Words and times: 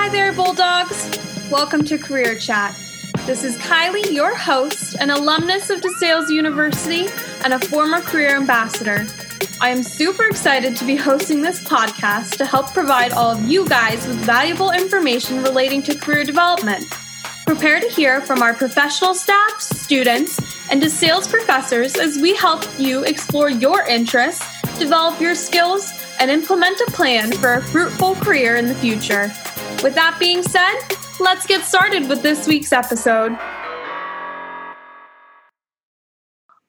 Hi 0.00 0.08
there, 0.08 0.32
Bulldogs. 0.32 1.10
Welcome 1.50 1.84
to 1.86 1.98
Career 1.98 2.38
Chat. 2.38 2.74
This 3.26 3.42
is 3.42 3.58
Kylie, 3.58 4.12
your 4.12 4.34
host, 4.34 4.94
an 5.00 5.10
alumnus 5.10 5.70
of 5.70 5.80
DeSales 5.80 6.30
University 6.30 7.08
and 7.42 7.52
a 7.52 7.58
former 7.58 8.00
career 8.00 8.36
ambassador. 8.36 9.06
I 9.60 9.70
am 9.70 9.82
super 9.82 10.24
excited 10.24 10.76
to 10.76 10.84
be 10.84 10.94
hosting 10.94 11.42
this 11.42 11.62
podcast 11.64 12.36
to 12.36 12.46
help 12.46 12.72
provide 12.72 13.12
all 13.12 13.32
of 13.32 13.42
you 13.42 13.68
guys 13.68 14.06
with 14.06 14.18
valuable 14.18 14.70
information 14.70 15.42
relating 15.42 15.82
to 15.82 15.96
career 15.96 16.22
development. 16.22 16.84
Prepare 17.44 17.80
to 17.80 17.88
hear 17.88 18.20
from 18.20 18.40
our 18.40 18.54
professional 18.54 19.14
staff, 19.14 19.60
students, 19.60 20.38
and 20.70 20.80
DeSales 20.80 21.28
professors 21.28 21.96
as 21.96 22.18
we 22.18 22.36
help 22.36 22.64
you 22.78 23.02
explore 23.02 23.50
your 23.50 23.84
interests, 23.88 24.62
develop 24.78 25.20
your 25.20 25.34
skills, 25.34 25.92
and 26.20 26.30
implement 26.30 26.80
a 26.86 26.90
plan 26.92 27.32
for 27.32 27.54
a 27.54 27.62
fruitful 27.62 28.14
career 28.14 28.56
in 28.56 28.66
the 28.66 28.74
future. 28.76 29.32
With 29.82 29.94
that 29.94 30.16
being 30.18 30.42
said, 30.42 30.76
let's 31.20 31.46
get 31.46 31.62
started 31.62 32.08
with 32.08 32.20
this 32.20 32.48
week's 32.48 32.72
episode. 32.72 33.38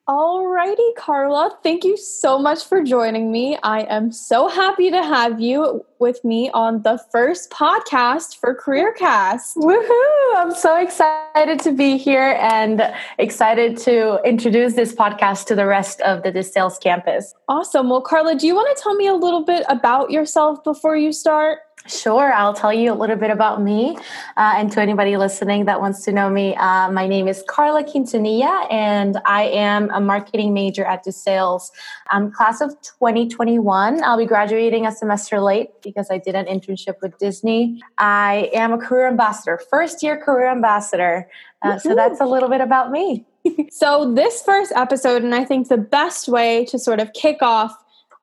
Alrighty, 0.08 0.94
Carla, 0.96 1.56
thank 1.62 1.84
you 1.84 1.96
so 1.96 2.38
much 2.38 2.64
for 2.64 2.82
joining 2.82 3.30
me. 3.30 3.58
I 3.62 3.82
am 3.82 4.10
so 4.12 4.48
happy 4.48 4.90
to 4.90 5.02
have 5.02 5.40
you 5.40 5.84
with 5.98 6.24
me 6.24 6.50
on 6.50 6.82
the 6.82 7.00
first 7.12 7.50
podcast 7.50 8.36
for 8.36 8.56
CareerCast. 8.56 9.56
Woohoo! 9.56 10.36
I'm 10.36 10.52
so 10.52 10.80
excited 10.80 11.60
to 11.60 11.72
be 11.72 11.96
here 11.96 12.36
and 12.40 12.92
excited 13.18 13.76
to 13.78 14.20
introduce 14.24 14.74
this 14.74 14.92
podcast 14.92 15.46
to 15.46 15.54
the 15.54 15.66
rest 15.66 16.00
of 16.00 16.22
the 16.22 16.32
DeSales 16.32 16.80
campus. 16.80 17.34
Awesome. 17.48 17.88
Well, 17.88 18.02
Carla, 18.02 18.34
do 18.34 18.46
you 18.46 18.54
want 18.54 18.76
to 18.76 18.82
tell 18.82 18.94
me 18.94 19.06
a 19.06 19.14
little 19.14 19.44
bit 19.44 19.64
about 19.68 20.10
yourself 20.10 20.64
before 20.64 20.96
you 20.96 21.12
start? 21.12 21.58
Sure, 21.86 22.30
I'll 22.32 22.52
tell 22.52 22.74
you 22.74 22.92
a 22.92 22.94
little 22.94 23.16
bit 23.16 23.30
about 23.30 23.62
me. 23.62 23.96
Uh, 24.36 24.52
and 24.56 24.70
to 24.72 24.82
anybody 24.82 25.16
listening 25.16 25.64
that 25.64 25.80
wants 25.80 26.04
to 26.04 26.12
know 26.12 26.28
me, 26.28 26.54
uh, 26.56 26.90
my 26.90 27.06
name 27.06 27.26
is 27.26 27.42
Carla 27.48 27.82
Quintanilla, 27.82 28.70
and 28.70 29.18
I 29.24 29.44
am 29.44 29.90
a 29.90 30.00
marketing 30.00 30.52
major 30.52 30.84
at 30.84 31.06
DeSales. 31.06 31.70
I'm 32.10 32.30
class 32.32 32.60
of 32.60 32.70
2021. 32.82 34.04
I'll 34.04 34.18
be 34.18 34.26
graduating 34.26 34.86
a 34.86 34.92
semester 34.92 35.40
late 35.40 35.70
because 35.82 36.10
I 36.10 36.18
did 36.18 36.34
an 36.34 36.44
internship 36.44 37.00
with 37.00 37.16
Disney. 37.18 37.82
I 37.96 38.50
am 38.52 38.74
a 38.74 38.78
career 38.78 39.08
ambassador, 39.08 39.58
first 39.70 40.02
year 40.02 40.18
career 40.18 40.50
ambassador. 40.50 41.28
Uh, 41.62 41.78
so 41.78 41.94
that's 41.94 42.20
a 42.20 42.26
little 42.26 42.50
bit 42.50 42.60
about 42.60 42.90
me. 42.90 43.24
so, 43.70 44.12
this 44.12 44.42
first 44.42 44.70
episode, 44.76 45.22
and 45.22 45.34
I 45.34 45.44
think 45.44 45.68
the 45.68 45.78
best 45.78 46.28
way 46.28 46.66
to 46.66 46.78
sort 46.78 47.00
of 47.00 47.12
kick 47.14 47.38
off 47.40 47.74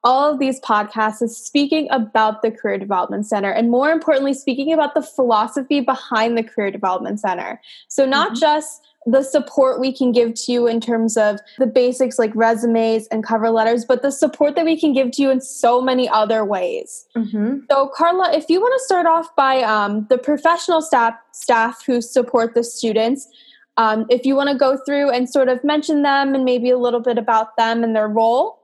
all 0.03 0.31
of 0.31 0.39
these 0.39 0.59
podcasts 0.61 1.21
is 1.21 1.35
speaking 1.35 1.87
about 1.91 2.41
the 2.41 2.51
Career 2.51 2.77
Development 2.77 3.25
Center 3.25 3.51
and 3.51 3.69
more 3.69 3.91
importantly, 3.91 4.33
speaking 4.33 4.71
about 4.71 4.93
the 4.93 5.01
philosophy 5.01 5.81
behind 5.81 6.37
the 6.37 6.43
Career 6.43 6.71
Development 6.71 7.19
Center. 7.19 7.59
So, 7.87 8.05
not 8.05 8.29
mm-hmm. 8.29 8.39
just 8.39 8.81
the 9.05 9.23
support 9.23 9.79
we 9.79 9.91
can 9.91 10.11
give 10.11 10.33
to 10.33 10.51
you 10.51 10.67
in 10.67 10.81
terms 10.81 11.15
of 11.15 11.39
the 11.57 11.65
basics 11.65 12.19
like 12.19 12.31
resumes 12.35 13.07
and 13.07 13.23
cover 13.23 13.49
letters, 13.49 13.85
but 13.85 14.01
the 14.01 14.11
support 14.11 14.55
that 14.55 14.65
we 14.65 14.79
can 14.79 14.91
give 14.91 15.11
to 15.11 15.21
you 15.21 15.31
in 15.31 15.39
so 15.39 15.81
many 15.81 16.09
other 16.09 16.43
ways. 16.43 17.05
Mm-hmm. 17.15 17.59
So, 17.71 17.87
Carla, 17.95 18.33
if 18.33 18.49
you 18.49 18.59
want 18.59 18.73
to 18.77 18.85
start 18.85 19.05
off 19.05 19.33
by 19.35 19.61
um, 19.61 20.05
the 20.09 20.17
professional 20.17 20.81
staff 20.81 21.15
staff 21.31 21.83
who 21.85 22.01
support 22.01 22.53
the 22.53 22.63
students, 22.63 23.27
um, 23.77 24.05
if 24.09 24.25
you 24.25 24.35
want 24.35 24.49
to 24.49 24.57
go 24.57 24.77
through 24.85 25.09
and 25.11 25.29
sort 25.29 25.49
of 25.49 25.63
mention 25.63 26.01
them 26.01 26.35
and 26.35 26.43
maybe 26.43 26.69
a 26.69 26.77
little 26.77 26.99
bit 26.99 27.17
about 27.17 27.55
them 27.57 27.83
and 27.83 27.95
their 27.95 28.07
role. 28.07 28.56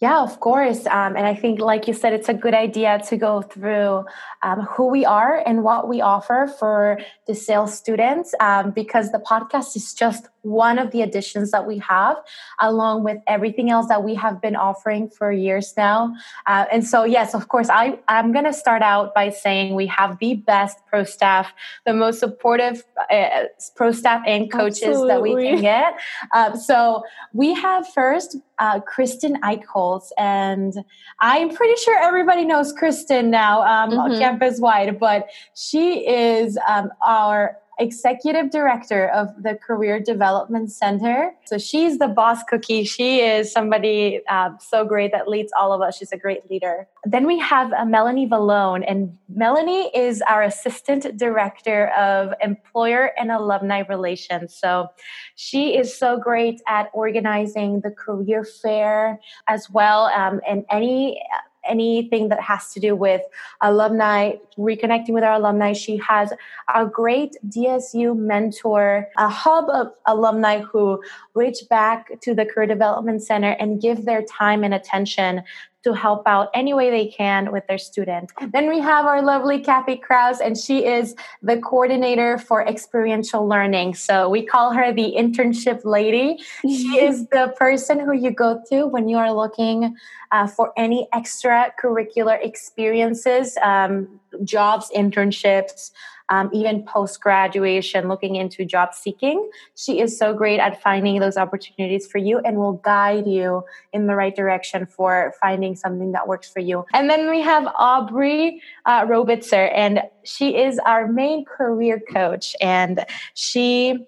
Yeah, 0.00 0.22
of 0.22 0.40
course. 0.40 0.86
Um, 0.86 1.16
and 1.16 1.26
I 1.26 1.34
think, 1.34 1.60
like 1.60 1.86
you 1.86 1.94
said, 1.94 2.12
it's 2.12 2.28
a 2.28 2.34
good 2.34 2.52
idea 2.52 3.00
to 3.08 3.16
go 3.16 3.42
through 3.42 4.04
um, 4.42 4.60
who 4.62 4.88
we 4.88 5.04
are 5.04 5.42
and 5.46 5.62
what 5.62 5.88
we 5.88 6.00
offer 6.00 6.52
for 6.58 6.98
DeSales 7.28 7.70
students 7.70 8.34
um, 8.40 8.72
because 8.72 9.12
the 9.12 9.18
podcast 9.18 9.76
is 9.76 9.94
just 9.94 10.28
one 10.44 10.78
of 10.78 10.90
the 10.90 11.02
additions 11.02 11.50
that 11.50 11.66
we 11.66 11.78
have, 11.78 12.16
along 12.60 13.04
with 13.04 13.18
everything 13.26 13.70
else 13.70 13.88
that 13.88 14.04
we 14.04 14.14
have 14.14 14.40
been 14.40 14.56
offering 14.56 15.08
for 15.08 15.32
years 15.32 15.74
now. 15.76 16.14
Uh, 16.46 16.66
and 16.70 16.86
so, 16.86 17.04
yes, 17.04 17.34
of 17.34 17.48
course, 17.48 17.68
I, 17.70 17.98
I'm 18.08 18.32
going 18.32 18.44
to 18.44 18.52
start 18.52 18.82
out 18.82 19.14
by 19.14 19.30
saying 19.30 19.74
we 19.74 19.86
have 19.86 20.18
the 20.18 20.34
best 20.34 20.78
pro 20.86 21.04
staff, 21.04 21.52
the 21.86 21.92
most 21.92 22.20
supportive 22.20 22.84
uh, 23.10 23.44
pro 23.74 23.92
staff 23.92 24.22
and 24.26 24.50
coaches 24.50 24.82
Absolutely. 24.82 25.08
that 25.08 25.22
we 25.22 25.34
can 25.34 25.60
get. 25.60 25.94
Uh, 26.32 26.56
so, 26.56 27.02
we 27.32 27.54
have 27.54 27.88
first 27.88 28.36
uh, 28.58 28.80
Kristen 28.80 29.40
Eichholz, 29.42 30.10
and 30.18 30.74
I'm 31.20 31.54
pretty 31.54 31.80
sure 31.82 31.98
everybody 31.98 32.44
knows 32.44 32.72
Kristen 32.72 33.30
now, 33.30 33.62
um, 33.62 33.90
mm-hmm. 33.90 34.18
campus 34.18 34.60
wide, 34.60 34.98
but 34.98 35.28
she 35.54 36.06
is 36.06 36.58
um, 36.68 36.90
our 37.04 37.58
executive 37.78 38.50
director 38.50 39.08
of 39.08 39.28
the 39.42 39.54
Career 39.54 40.00
Development 40.00 40.70
Center. 40.70 41.32
So 41.44 41.58
she's 41.58 41.98
the 41.98 42.08
boss 42.08 42.42
cookie. 42.44 42.84
She 42.84 43.20
is 43.20 43.52
somebody 43.52 44.20
uh, 44.28 44.50
so 44.58 44.84
great 44.84 45.12
that 45.12 45.28
leads 45.28 45.52
all 45.58 45.72
of 45.72 45.80
us. 45.80 45.96
She's 45.96 46.12
a 46.12 46.16
great 46.16 46.50
leader. 46.50 46.86
Then 47.04 47.26
we 47.26 47.38
have 47.38 47.72
uh, 47.72 47.84
Melanie 47.84 48.26
Vallone, 48.26 48.84
and 48.86 49.16
Melanie 49.28 49.90
is 49.94 50.22
our 50.22 50.42
assistant 50.42 51.16
director 51.16 51.88
of 51.88 52.32
employer 52.40 53.10
and 53.18 53.30
alumni 53.30 53.82
relations. 53.88 54.54
So 54.54 54.88
she 55.34 55.76
is 55.76 55.96
so 55.96 56.18
great 56.18 56.60
at 56.66 56.90
organizing 56.94 57.80
the 57.80 57.90
career 57.90 58.44
fair 58.44 59.20
as 59.48 59.68
well, 59.68 60.04
um, 60.06 60.40
and 60.48 60.64
any 60.70 61.20
anything 61.68 62.28
that 62.28 62.40
has 62.40 62.72
to 62.72 62.80
do 62.80 62.94
with 62.94 63.22
alumni, 63.60 64.32
reconnecting 64.58 65.10
with 65.10 65.24
our 65.24 65.34
alumni. 65.34 65.72
She 65.72 65.96
has 65.98 66.32
a 66.74 66.86
great 66.86 67.36
DSU 67.48 68.16
mentor, 68.16 69.08
a 69.16 69.28
hub 69.28 69.68
of 69.70 69.92
alumni 70.06 70.60
who 70.60 71.02
reach 71.34 71.68
back 71.68 72.20
to 72.20 72.34
the 72.34 72.44
Career 72.44 72.66
Development 72.66 73.22
Center 73.22 73.50
and 73.50 73.80
give 73.80 74.04
their 74.04 74.22
time 74.22 74.64
and 74.64 74.74
attention 74.74 75.42
to 75.84 75.92
help 75.92 76.26
out 76.26 76.48
any 76.54 76.74
way 76.74 76.90
they 76.90 77.06
can 77.06 77.52
with 77.52 77.66
their 77.66 77.78
student. 77.78 78.32
Then 78.52 78.68
we 78.68 78.80
have 78.80 79.04
our 79.04 79.22
lovely 79.22 79.60
Kathy 79.60 79.96
Kraus, 79.96 80.40
and 80.40 80.56
she 80.56 80.84
is 80.84 81.14
the 81.42 81.58
coordinator 81.58 82.38
for 82.38 82.66
experiential 82.66 83.46
learning. 83.46 83.94
So 83.94 84.28
we 84.28 84.44
call 84.44 84.72
her 84.72 84.92
the 84.92 85.14
internship 85.16 85.84
lady. 85.84 86.42
she 86.62 86.98
is 87.00 87.28
the 87.28 87.54
person 87.58 88.00
who 88.00 88.12
you 88.12 88.30
go 88.30 88.62
to 88.70 88.86
when 88.86 89.08
you 89.08 89.18
are 89.18 89.32
looking 89.32 89.96
uh, 90.32 90.46
for 90.46 90.72
any 90.76 91.06
extracurricular 91.14 92.44
experiences, 92.44 93.56
um, 93.62 94.20
jobs, 94.42 94.90
internships 94.96 95.90
um, 96.28 96.50
even 96.52 96.84
post 96.84 97.20
graduation, 97.20 98.08
looking 98.08 98.36
into 98.36 98.64
job 98.64 98.94
seeking. 98.94 99.50
She 99.76 100.00
is 100.00 100.18
so 100.18 100.34
great 100.34 100.60
at 100.60 100.82
finding 100.82 101.20
those 101.20 101.36
opportunities 101.36 102.06
for 102.06 102.18
you 102.18 102.38
and 102.38 102.56
will 102.56 102.74
guide 102.74 103.26
you 103.26 103.64
in 103.92 104.06
the 104.06 104.14
right 104.14 104.34
direction 104.34 104.86
for 104.86 105.34
finding 105.40 105.76
something 105.76 106.12
that 106.12 106.26
works 106.26 106.48
for 106.48 106.60
you. 106.60 106.84
And 106.94 107.10
then 107.10 107.30
we 107.30 107.40
have 107.40 107.66
Aubrey 107.76 108.62
uh, 108.86 109.06
Robitzer, 109.06 109.70
and 109.74 110.02
she 110.22 110.56
is 110.56 110.78
our 110.86 111.06
main 111.06 111.44
career 111.44 112.00
coach, 112.12 112.56
and 112.60 113.04
she 113.34 114.06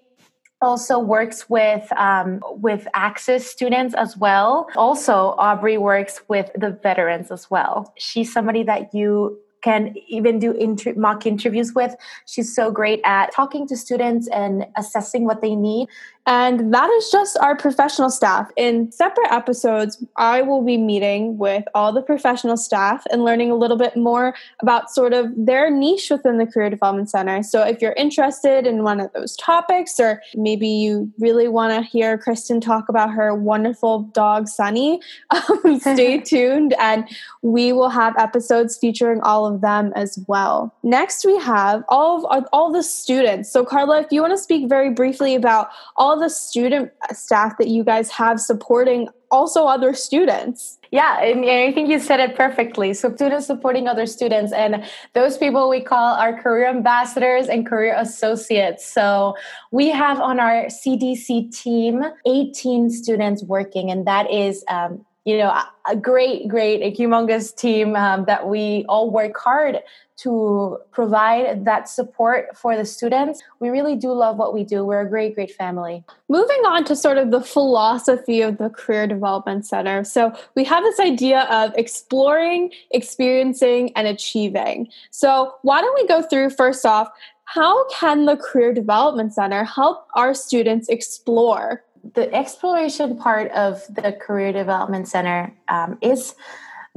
also 0.61 0.97
works 0.97 1.47
with 1.49 1.91
um, 1.93 2.41
with 2.47 2.87
access 2.93 3.45
students 3.45 3.93
as 3.93 4.17
well 4.17 4.67
also 4.75 5.35
aubrey 5.37 5.77
works 5.77 6.21
with 6.27 6.49
the 6.55 6.71
veterans 6.81 7.29
as 7.29 7.51
well 7.51 7.93
she's 7.97 8.33
somebody 8.33 8.63
that 8.63 8.91
you 8.91 9.39
can 9.67 9.93
even 10.07 10.39
do 10.39 10.51
inter- 10.53 10.93
mock 10.95 11.25
interviews 11.25 11.73
with. 11.73 11.93
She's 12.25 12.55
so 12.55 12.71
great 12.71 13.01
at 13.03 13.33
talking 13.33 13.67
to 13.67 13.75
students 13.75 14.29
and 14.29 14.65
assessing 14.77 15.25
what 15.25 15.41
they 15.41 15.55
need 15.55 15.89
and 16.27 16.73
that 16.73 16.89
is 16.89 17.09
just 17.09 17.37
our 17.39 17.55
professional 17.55 18.09
staff. 18.09 18.51
In 18.57 18.91
separate 18.91 19.31
episodes, 19.31 20.03
I 20.17 20.41
will 20.41 20.61
be 20.61 20.77
meeting 20.77 21.37
with 21.37 21.63
all 21.73 21.93
the 21.93 22.01
professional 22.01 22.57
staff 22.57 23.05
and 23.09 23.23
learning 23.23 23.49
a 23.49 23.55
little 23.55 23.77
bit 23.77 23.95
more 23.95 24.35
about 24.61 24.91
sort 24.91 25.13
of 25.13 25.31
their 25.37 25.71
niche 25.71 26.09
within 26.11 26.37
the 26.37 26.45
Career 26.45 26.69
Development 26.69 27.09
Center. 27.09 27.41
So 27.43 27.63
if 27.63 27.81
you're 27.81 27.93
interested 27.93 28.67
in 28.67 28.83
one 28.83 28.99
of 28.99 29.09
those 29.13 29.37
topics, 29.37 30.01
or 30.01 30.21
maybe 30.35 30.67
you 30.67 31.09
really 31.17 31.47
want 31.47 31.73
to 31.73 31.89
hear 31.89 32.17
Kristen 32.17 32.59
talk 32.59 32.89
about 32.89 33.11
her 33.11 33.33
wonderful 33.33 33.99
dog, 34.13 34.49
Sunny, 34.49 34.99
um, 35.31 35.79
stay 35.79 36.19
tuned 36.25 36.75
and 36.77 37.07
we 37.41 37.71
will 37.71 37.89
have 37.89 38.13
episodes 38.17 38.77
featuring 38.77 39.21
all 39.21 39.45
of 39.45 39.61
them 39.61 39.93
as 39.95 40.19
well. 40.27 40.75
Next, 40.83 41.23
we 41.25 41.39
have 41.39 41.85
all 41.87 42.25
of 42.27 42.43
all 42.51 42.69
the 42.69 42.83
students. 42.83 43.49
So, 43.49 43.63
Carla, 43.63 44.01
if 44.01 44.07
you 44.11 44.19
want 44.19 44.33
to 44.33 44.37
speak 44.37 44.67
very 44.67 44.89
briefly 44.89 45.33
about 45.33 45.69
all 45.95 46.16
the 46.17 46.29
student 46.29 46.91
staff 47.11 47.57
that 47.57 47.67
you 47.67 47.83
guys 47.83 48.09
have 48.11 48.39
supporting 48.39 49.09
also 49.31 49.65
other 49.65 49.93
students. 49.93 50.77
Yeah, 50.91 51.21
and 51.21 51.45
I 51.45 51.71
think 51.73 51.89
you 51.89 51.99
said 51.99 52.19
it 52.19 52.35
perfectly. 52.35 52.93
So, 52.93 53.13
students 53.13 53.45
supporting 53.47 53.87
other 53.87 54.05
students, 54.05 54.53
and 54.53 54.85
those 55.13 55.37
people 55.37 55.69
we 55.69 55.81
call 55.81 56.15
our 56.15 56.41
career 56.41 56.67
ambassadors 56.67 57.47
and 57.47 57.67
career 57.67 57.93
associates. 57.97 58.85
So, 58.85 59.35
we 59.71 59.89
have 59.89 60.19
on 60.21 60.39
our 60.39 60.67
CDC 60.67 61.51
team 61.61 62.03
18 62.25 62.89
students 62.89 63.43
working, 63.43 63.91
and 63.91 64.07
that 64.07 64.31
is 64.31 64.63
um, 64.69 65.05
you 65.25 65.37
know 65.37 65.49
a, 65.49 65.69
a 65.89 65.95
great 65.95 66.47
great 66.47 66.81
a 66.81 66.95
humongous 66.95 67.53
team 67.53 67.95
um, 67.97 68.23
that 68.25 68.47
we 68.47 68.85
all 68.87 69.11
work 69.11 69.37
hard 69.37 69.79
to 70.17 70.79
provide 70.91 71.65
that 71.65 71.87
support 71.87 72.57
for 72.57 72.75
the 72.75 72.85
students. 72.85 73.43
We 73.59 73.69
really 73.69 73.95
do 73.95 74.11
love 74.11 74.37
what 74.37 74.53
we 74.53 74.63
do. 74.63 74.83
We're 74.83 75.01
a 75.01 75.09
great, 75.09 75.35
great 75.35 75.51
family. 75.51 76.03
Moving 76.27 76.65
on 76.65 76.83
to 76.85 76.95
sort 76.95 77.17
of 77.17 77.29
the 77.29 77.41
philosophy 77.41 78.41
of 78.41 78.57
the 78.57 78.69
Career 78.69 79.05
Development 79.05 79.65
Center. 79.65 80.03
So, 80.03 80.33
we 80.55 80.63
have 80.63 80.83
this 80.83 80.99
idea 80.99 81.41
of 81.51 81.71
exploring, 81.75 82.71
experiencing, 82.91 83.91
and 83.95 84.07
achieving. 84.07 84.89
So, 85.11 85.53
why 85.61 85.81
don't 85.81 85.95
we 85.95 86.07
go 86.07 86.23
through 86.23 86.49
first 86.49 86.85
off? 86.85 87.09
How 87.45 87.87
can 87.89 88.25
the 88.25 88.35
Career 88.35 88.73
Development 88.73 89.33
Center 89.33 89.63
help 89.63 90.07
our 90.15 90.33
students 90.33 90.89
explore? 90.89 91.83
The 92.13 92.33
exploration 92.33 93.17
part 93.17 93.51
of 93.51 93.83
the 93.93 94.13
Career 94.13 94.51
Development 94.51 95.07
Center 95.07 95.53
um, 95.67 95.97
is 96.01 96.35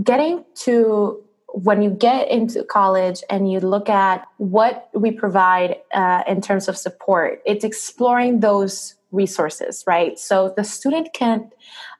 getting 0.02 0.44
to 0.54 1.22
when 1.54 1.82
you 1.82 1.90
get 1.90 2.28
into 2.30 2.64
college 2.64 3.22
and 3.28 3.50
you 3.50 3.60
look 3.60 3.88
at 3.88 4.26
what 4.38 4.88
we 4.94 5.10
provide 5.10 5.76
uh, 5.92 6.22
in 6.26 6.40
terms 6.40 6.68
of 6.68 6.76
support, 6.76 7.42
it's 7.44 7.64
exploring 7.64 8.40
those 8.40 8.94
resources, 9.12 9.84
right? 9.86 10.18
So 10.18 10.52
the 10.56 10.64
student 10.64 11.12
can 11.12 11.50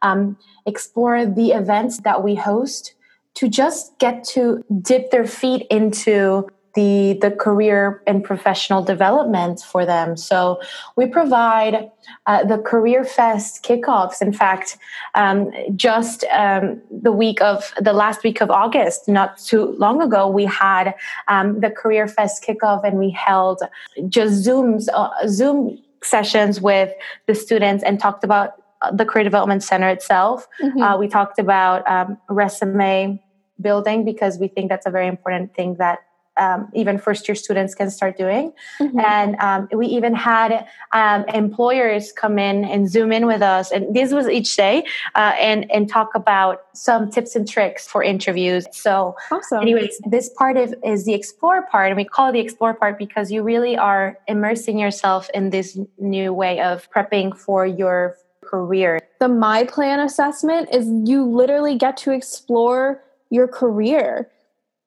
um, 0.02 0.36
explore 0.66 1.26
the 1.26 1.50
events 1.50 2.00
that 2.02 2.22
we 2.22 2.34
host 2.34 2.94
to 3.34 3.48
just 3.48 3.98
get 3.98 4.24
to 4.24 4.64
dip 4.82 5.10
their 5.10 5.26
feet 5.26 5.66
into 5.70 6.48
the 6.74 7.18
the 7.20 7.30
career 7.30 8.02
and 8.06 8.22
professional 8.22 8.82
development 8.82 9.60
for 9.60 9.84
them. 9.84 10.16
So 10.16 10.60
we 10.96 11.06
provide 11.06 11.90
uh, 12.26 12.44
the 12.44 12.58
Career 12.58 13.04
Fest 13.04 13.64
kickoffs. 13.64 14.22
In 14.22 14.32
fact, 14.32 14.78
um, 15.14 15.50
just 15.74 16.24
um, 16.32 16.80
the 16.90 17.12
week 17.12 17.40
of 17.40 17.72
the 17.80 17.92
last 17.92 18.22
week 18.22 18.40
of 18.40 18.50
August, 18.50 19.08
not 19.08 19.38
too 19.38 19.74
long 19.78 20.00
ago, 20.00 20.28
we 20.28 20.44
had 20.44 20.94
um, 21.28 21.60
the 21.60 21.70
Career 21.70 22.06
Fest 22.06 22.44
kickoff, 22.46 22.84
and 22.84 22.98
we 22.98 23.10
held 23.10 23.62
just 24.08 24.46
Zooms 24.46 24.88
uh, 24.92 25.10
Zoom 25.26 25.78
sessions 26.02 26.60
with 26.60 26.92
the 27.26 27.34
students 27.34 27.84
and 27.84 28.00
talked 28.00 28.24
about 28.24 28.54
uh, 28.82 28.90
the 28.90 29.04
Career 29.04 29.24
Development 29.24 29.62
Center 29.62 29.88
itself. 29.88 30.46
Mm-hmm. 30.62 30.80
Uh, 30.80 30.96
we 30.98 31.08
talked 31.08 31.38
about 31.38 31.86
um, 31.88 32.16
resume 32.28 33.22
building 33.60 34.04
because 34.04 34.38
we 34.38 34.48
think 34.48 34.70
that's 34.70 34.86
a 34.86 34.90
very 34.90 35.06
important 35.06 35.54
thing 35.54 35.74
that 35.74 35.98
um, 36.36 36.68
even 36.74 36.98
first 36.98 37.28
year 37.28 37.34
students 37.34 37.74
can 37.74 37.90
start 37.90 38.16
doing. 38.16 38.52
Mm-hmm. 38.80 39.00
And 39.00 39.36
um, 39.40 39.68
we 39.72 39.86
even 39.86 40.14
had 40.14 40.66
um, 40.92 41.24
employers 41.28 42.12
come 42.12 42.38
in 42.38 42.64
and 42.64 42.90
zoom 42.90 43.12
in 43.12 43.26
with 43.26 43.42
us. 43.42 43.70
And 43.70 43.94
this 43.94 44.12
was 44.12 44.28
each 44.28 44.56
day 44.56 44.84
uh, 45.14 45.34
and, 45.38 45.70
and 45.70 45.88
talk 45.88 46.14
about 46.14 46.62
some 46.72 47.10
tips 47.10 47.36
and 47.36 47.48
tricks 47.48 47.86
for 47.86 48.02
interviews. 48.02 48.66
So, 48.72 49.16
awesome. 49.30 49.60
anyways, 49.60 50.00
this 50.06 50.30
part 50.30 50.56
of, 50.56 50.74
is 50.84 51.04
the 51.04 51.14
explore 51.14 51.66
part. 51.66 51.88
And 51.88 51.96
we 51.96 52.04
call 52.04 52.30
it 52.30 52.32
the 52.32 52.40
explore 52.40 52.74
part 52.74 52.98
because 52.98 53.30
you 53.30 53.42
really 53.42 53.76
are 53.76 54.18
immersing 54.26 54.78
yourself 54.78 55.28
in 55.34 55.50
this 55.50 55.78
new 55.98 56.32
way 56.32 56.60
of 56.60 56.88
prepping 56.90 57.36
for 57.36 57.66
your 57.66 58.16
career. 58.44 58.98
The 59.20 59.28
My 59.28 59.64
Plan 59.64 60.00
assessment 60.00 60.68
is 60.72 60.86
you 61.08 61.24
literally 61.24 61.76
get 61.76 61.96
to 61.98 62.10
explore 62.12 63.02
your 63.30 63.46
career 63.46 64.30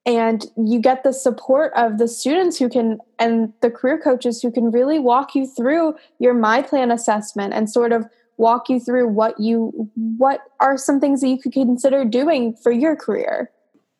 and 0.06 0.46
you 0.58 0.80
get 0.80 1.04
the 1.04 1.14
support 1.14 1.72
of 1.76 1.98
the 1.98 2.08
students 2.08 2.58
who 2.58 2.68
can 2.68 3.00
and 3.20 3.54
the 3.62 3.72
career 3.72 3.98
coaches 3.98 4.42
who 4.42 4.52
can 4.52 4.72
really 4.72 5.00
walk 5.00 5.34
you 5.34 5.48
through 5.48 5.96
your 6.20 6.34
my 6.34 6.62
plan 6.62 6.92
assessment 6.92 7.54
and 7.54 7.70
sort 7.70 7.92
of 7.92 8.06
walk 8.38 8.68
you 8.68 8.80
through 8.80 9.08
what 9.08 9.40
you 9.40 9.90
what 10.18 10.42
are 10.60 10.78
some 10.78 11.00
things 11.00 11.22
that 11.22 11.28
you 11.28 11.38
could 11.38 11.54
consider 11.54 12.04
doing 12.04 12.56
for 12.56 12.72
your 12.72 12.96
career 12.96 13.50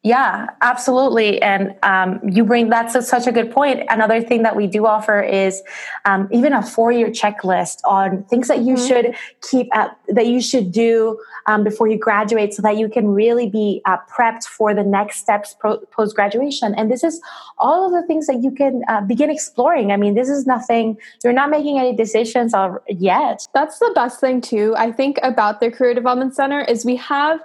yeah, 0.06 0.48
absolutely. 0.60 1.42
And 1.42 1.76
um, 1.82 2.20
you 2.30 2.44
bring 2.44 2.68
that's 2.68 2.94
a, 2.94 3.02
such 3.02 3.26
a 3.26 3.32
good 3.32 3.50
point. 3.50 3.84
Another 3.88 4.22
thing 4.22 4.44
that 4.44 4.54
we 4.54 4.68
do 4.68 4.86
offer 4.86 5.22
is 5.22 5.64
um, 6.04 6.28
even 6.30 6.52
a 6.52 6.62
four 6.62 6.92
year 6.92 7.08
checklist 7.08 7.80
on 7.86 8.24
things 8.26 8.50
that 8.50 8.60
you 8.60 8.76
mm-hmm. 8.76 8.86
should 8.86 9.16
keep 9.50 9.74
at, 9.74 9.98
that 10.10 10.28
you 10.28 10.42
should 10.42 10.74
do 10.74 11.18
um, 11.46 11.64
before 11.64 11.88
you 11.88 11.98
graduate 11.98 12.54
so 12.54 12.62
that 12.62 12.76
you 12.76 12.90
can 12.90 13.08
really 13.08 13.50
be 13.50 13.82
uh, 13.86 13.96
prepped 14.14 14.44
for 14.44 14.74
the 14.74 14.84
next 14.84 15.20
steps 15.20 15.56
pro- 15.58 15.80
post 15.92 16.18
graduation. 16.18 16.76
And 16.76 16.92
this 16.92 17.02
is 17.02 17.22
all 17.58 17.86
of 17.86 17.94
the 17.94 18.06
things 18.06 18.28
that 18.28 18.44
you 18.44 18.52
can 18.52 18.84
uh, 18.90 19.00
begin 19.02 19.30
exploring. 19.30 19.94
I 19.94 19.96
mean, 19.96 20.16
this 20.16 20.28
is 20.28 20.46
nothing, 20.46 20.98
you're 21.24 21.32
not 21.32 21.50
making 21.50 21.80
any 21.80 21.96
decisions 21.96 22.54
yet. 22.90 23.48
That's 23.54 23.80
the 23.80 23.92
best 23.96 24.20
thing, 24.20 24.42
too. 24.42 24.76
I 24.78 24.92
think 24.92 25.18
about 25.24 25.62
the 25.62 25.72
Career 25.72 25.94
Development 25.94 26.36
Center 26.36 26.60
is 26.60 26.84
we 26.84 26.98
have 26.98 27.40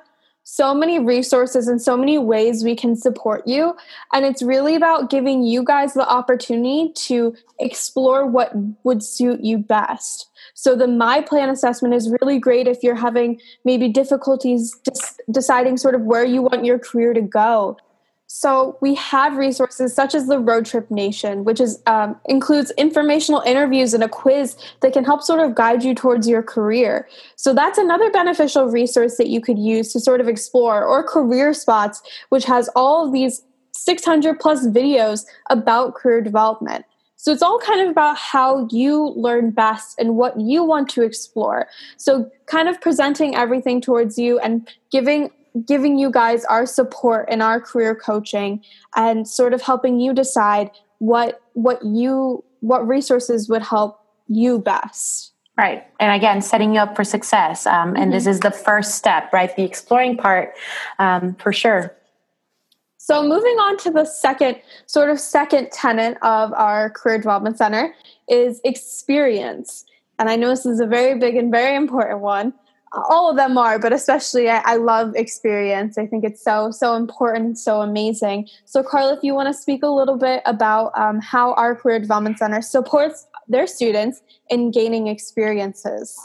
so 0.51 0.73
many 0.73 0.99
resources 0.99 1.69
and 1.69 1.81
so 1.81 1.95
many 1.95 2.17
ways 2.17 2.65
we 2.65 2.75
can 2.75 2.97
support 2.97 3.47
you. 3.47 3.77
And 4.15 4.25
it's 4.25 4.43
really 4.43 4.75
about 4.75 5.11
giving 5.11 5.43
you 5.43 5.63
guys 5.63 5.93
the 5.93 6.09
opportunity 6.09 6.91
to 7.07 7.37
explore 7.61 8.27
what 8.27 8.53
would 8.83 9.03
suit 9.03 9.41
you 9.43 9.59
best. 9.59 10.31
So, 10.55 10.75
the 10.75 10.89
My 10.89 11.21
Plan 11.21 11.51
assessment 11.51 11.93
is 11.93 12.11
really 12.23 12.39
great 12.39 12.67
if 12.67 12.83
you're 12.83 12.95
having 12.95 13.39
maybe 13.67 13.91
difficulties 13.91 14.75
deciding 15.31 15.77
sort 15.77 15.95
of 15.95 16.01
where 16.03 16.25
you 16.25 16.41
want 16.41 16.65
your 16.65 16.79
career 16.79 17.13
to 17.13 17.21
go. 17.21 17.77
So 18.31 18.77
we 18.83 18.95
have 18.97 19.39
resources 19.39 19.95
such 19.95 20.15
as 20.15 20.27
the 20.27 20.39
Road 20.39 20.67
Trip 20.67 20.91
Nation, 20.91 21.45
which 21.45 21.61
is 21.61 21.83
um, 21.87 22.15
includes 22.27 22.71
informational 22.73 23.41
interviews 23.41 23.95
and 23.95 24.05
a 24.05 24.09
quiz 24.09 24.55
that 24.81 24.93
can 24.93 25.03
help 25.03 25.23
sort 25.23 25.41
of 25.41 25.55
guide 25.55 25.83
you 25.83 25.95
towards 25.95 26.29
your 26.29 26.43
career. 26.43 27.09
So 27.37 27.55
that's 27.55 27.79
another 27.79 28.11
beneficial 28.11 28.67
resource 28.67 29.17
that 29.17 29.29
you 29.29 29.41
could 29.41 29.59
use 29.59 29.95
to 29.95 30.01
sort 30.01 30.21
of 30.21 30.29
explore, 30.29 30.85
or 30.85 31.03
Career 31.03 31.55
Spots, 31.55 32.03
which 32.29 32.45
has 32.45 32.69
all 32.77 33.07
of 33.07 33.15
these 33.15 33.43
600 33.73 34.39
plus 34.39 34.67
videos 34.67 35.25
about 35.49 35.95
career 35.95 36.21
development. 36.21 36.85
So 37.17 37.33
it's 37.33 37.43
all 37.43 37.59
kind 37.59 37.81
of 37.81 37.89
about 37.89 38.19
how 38.19 38.69
you 38.71 39.15
learn 39.17 39.51
best 39.53 39.99
and 39.99 40.17
what 40.17 40.39
you 40.39 40.63
want 40.63 40.91
to 40.91 41.03
explore. 41.03 41.67
So 41.97 42.31
kind 42.47 42.69
of 42.69 42.81
presenting 42.81 43.35
everything 43.35 43.81
towards 43.81 44.19
you 44.19 44.39
and 44.39 44.69
giving 44.93 45.31
giving 45.67 45.99
you 45.99 46.11
guys 46.11 46.45
our 46.47 46.67
support 46.67 47.27
and 47.31 47.43
our 47.43 47.61
career 47.61 47.95
coaching 47.95 48.63
and 48.97 49.27
sort 49.27 49.55
of 49.55 49.63
helping 49.63 50.01
you 50.01 50.13
decide 50.13 50.71
what 50.99 51.41
what 51.55 51.85
you 51.85 52.45
what 52.61 52.87
resources 52.87 53.49
would 53.49 53.63
help 53.63 54.01
you 54.27 54.59
best. 54.59 55.33
Right. 55.57 55.85
And 55.99 56.13
again 56.13 56.41
setting 56.43 56.75
you 56.75 56.81
up 56.81 56.95
for 56.95 57.05
success 57.05 57.67
um, 57.67 57.91
and 57.91 57.97
mm-hmm. 57.97 58.11
this 58.13 58.27
is 58.27 58.41
the 58.41 58.51
first 58.51 58.95
step 58.95 59.33
right? 59.33 59.55
The 59.55 59.65
exploring 59.65 60.17
part 60.17 60.55
um, 60.99 61.35
for 61.37 61.53
sure. 61.53 61.95
So 62.99 63.23
moving 63.23 63.57
on 63.59 63.79
to 63.79 63.91
the 63.91 64.05
second 64.05 64.61
sort 64.87 65.09
of 65.09 65.19
second 65.19 65.71
tenet 65.73 66.19
of 66.23 66.53
our 66.53 66.91
career 66.91 67.19
development 67.19 67.57
center 67.57 67.95
is 68.29 68.61
experience. 68.65 69.85
And 70.19 70.29
i 70.29 70.37
know 70.37 70.51
this 70.51 70.67
is 70.67 70.81
a 70.81 70.87
very 70.87 71.19
big 71.19 71.37
and 71.37 71.51
very 71.51 71.77
important 71.77 72.21
one 72.21 72.53
all 72.93 73.31
of 73.31 73.37
them 73.37 73.59
are 73.59 73.79
but 73.79 73.93
especially 73.93 74.49
I, 74.49 74.63
I, 74.65 74.77
love 74.77 75.15
experience. 75.15 75.99
I 75.99 76.07
think 76.07 76.25
it's 76.25 76.43
so 76.43 76.71
so 76.71 76.95
important 76.95 77.59
so 77.59 77.83
amazing. 77.83 78.49
So 78.65 78.83
carla 78.83 79.15
if 79.17 79.23
you 79.23 79.35
want 79.35 79.49
to 79.49 79.55
speak 79.55 79.83
a 79.83 79.89
little 79.89 80.17
bit 80.17 80.43
about 80.47 80.93
um, 80.99 81.21
how 81.21 81.55
our 81.55 81.75
career 81.75 81.99
development 81.99 82.39
center 82.39 82.63
supports 82.63 83.27
their 83.49 83.67
students 83.67 84.21
in 84.51 84.71
gaining 84.71 85.07
experiences. 85.07 86.19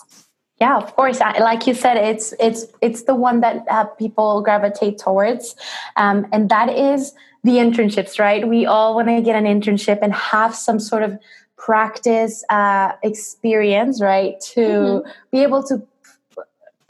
Yeah 0.59 0.77
of 0.77 0.95
course. 0.95 1.19
Like 1.19 1.67
you 1.67 1.73
said 1.73 1.97
it's 1.97 2.33
it's 2.39 2.65
it's 2.81 3.03
the 3.03 3.15
one 3.15 3.41
that 3.41 3.65
uh, 3.69 3.85
people 3.85 4.41
gravitate 4.41 4.97
towards. 4.97 5.55
Um, 5.95 6.27
and 6.31 6.49
that 6.49 6.69
is 6.69 7.13
the 7.43 7.57
internships 7.57 8.19
right? 8.19 8.47
We 8.47 8.65
all 8.65 8.95
want 8.95 9.09
to 9.09 9.21
get 9.21 9.35
an 9.35 9.45
internship 9.45 9.99
and 10.01 10.13
have 10.13 10.55
some 10.55 10.79
sort 10.79 11.03
of 11.03 11.19
practice 11.57 12.43
uh, 12.49 12.93
experience 13.03 14.01
right? 14.01 14.39
To 14.53 14.61
mm-hmm. 14.61 15.09
be 15.31 15.43
able 15.43 15.63
to 15.63 15.85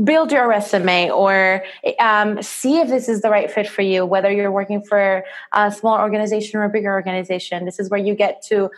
build 0.03 0.31
your 0.31 0.47
resume 0.47 1.09
or 1.09 1.63
um, 1.99 2.41
see 2.41 2.79
if 2.79 2.87
this 2.87 3.09
is 3.09 3.21
the 3.21 3.29
right 3.29 3.51
fit 3.51 3.67
for 3.67 3.81
you, 3.81 4.05
whether 4.05 4.31
you're 4.31 4.51
working 4.51 4.81
for 4.81 5.23
a 5.51 5.71
small 5.71 5.99
organization 5.99 6.59
or 6.59 6.63
a 6.63 6.69
bigger 6.69 6.91
organization. 6.91 7.65
This 7.65 7.79
is 7.79 7.89
where 7.89 7.99
you 7.99 8.15
get 8.15 8.41
to 8.43 8.69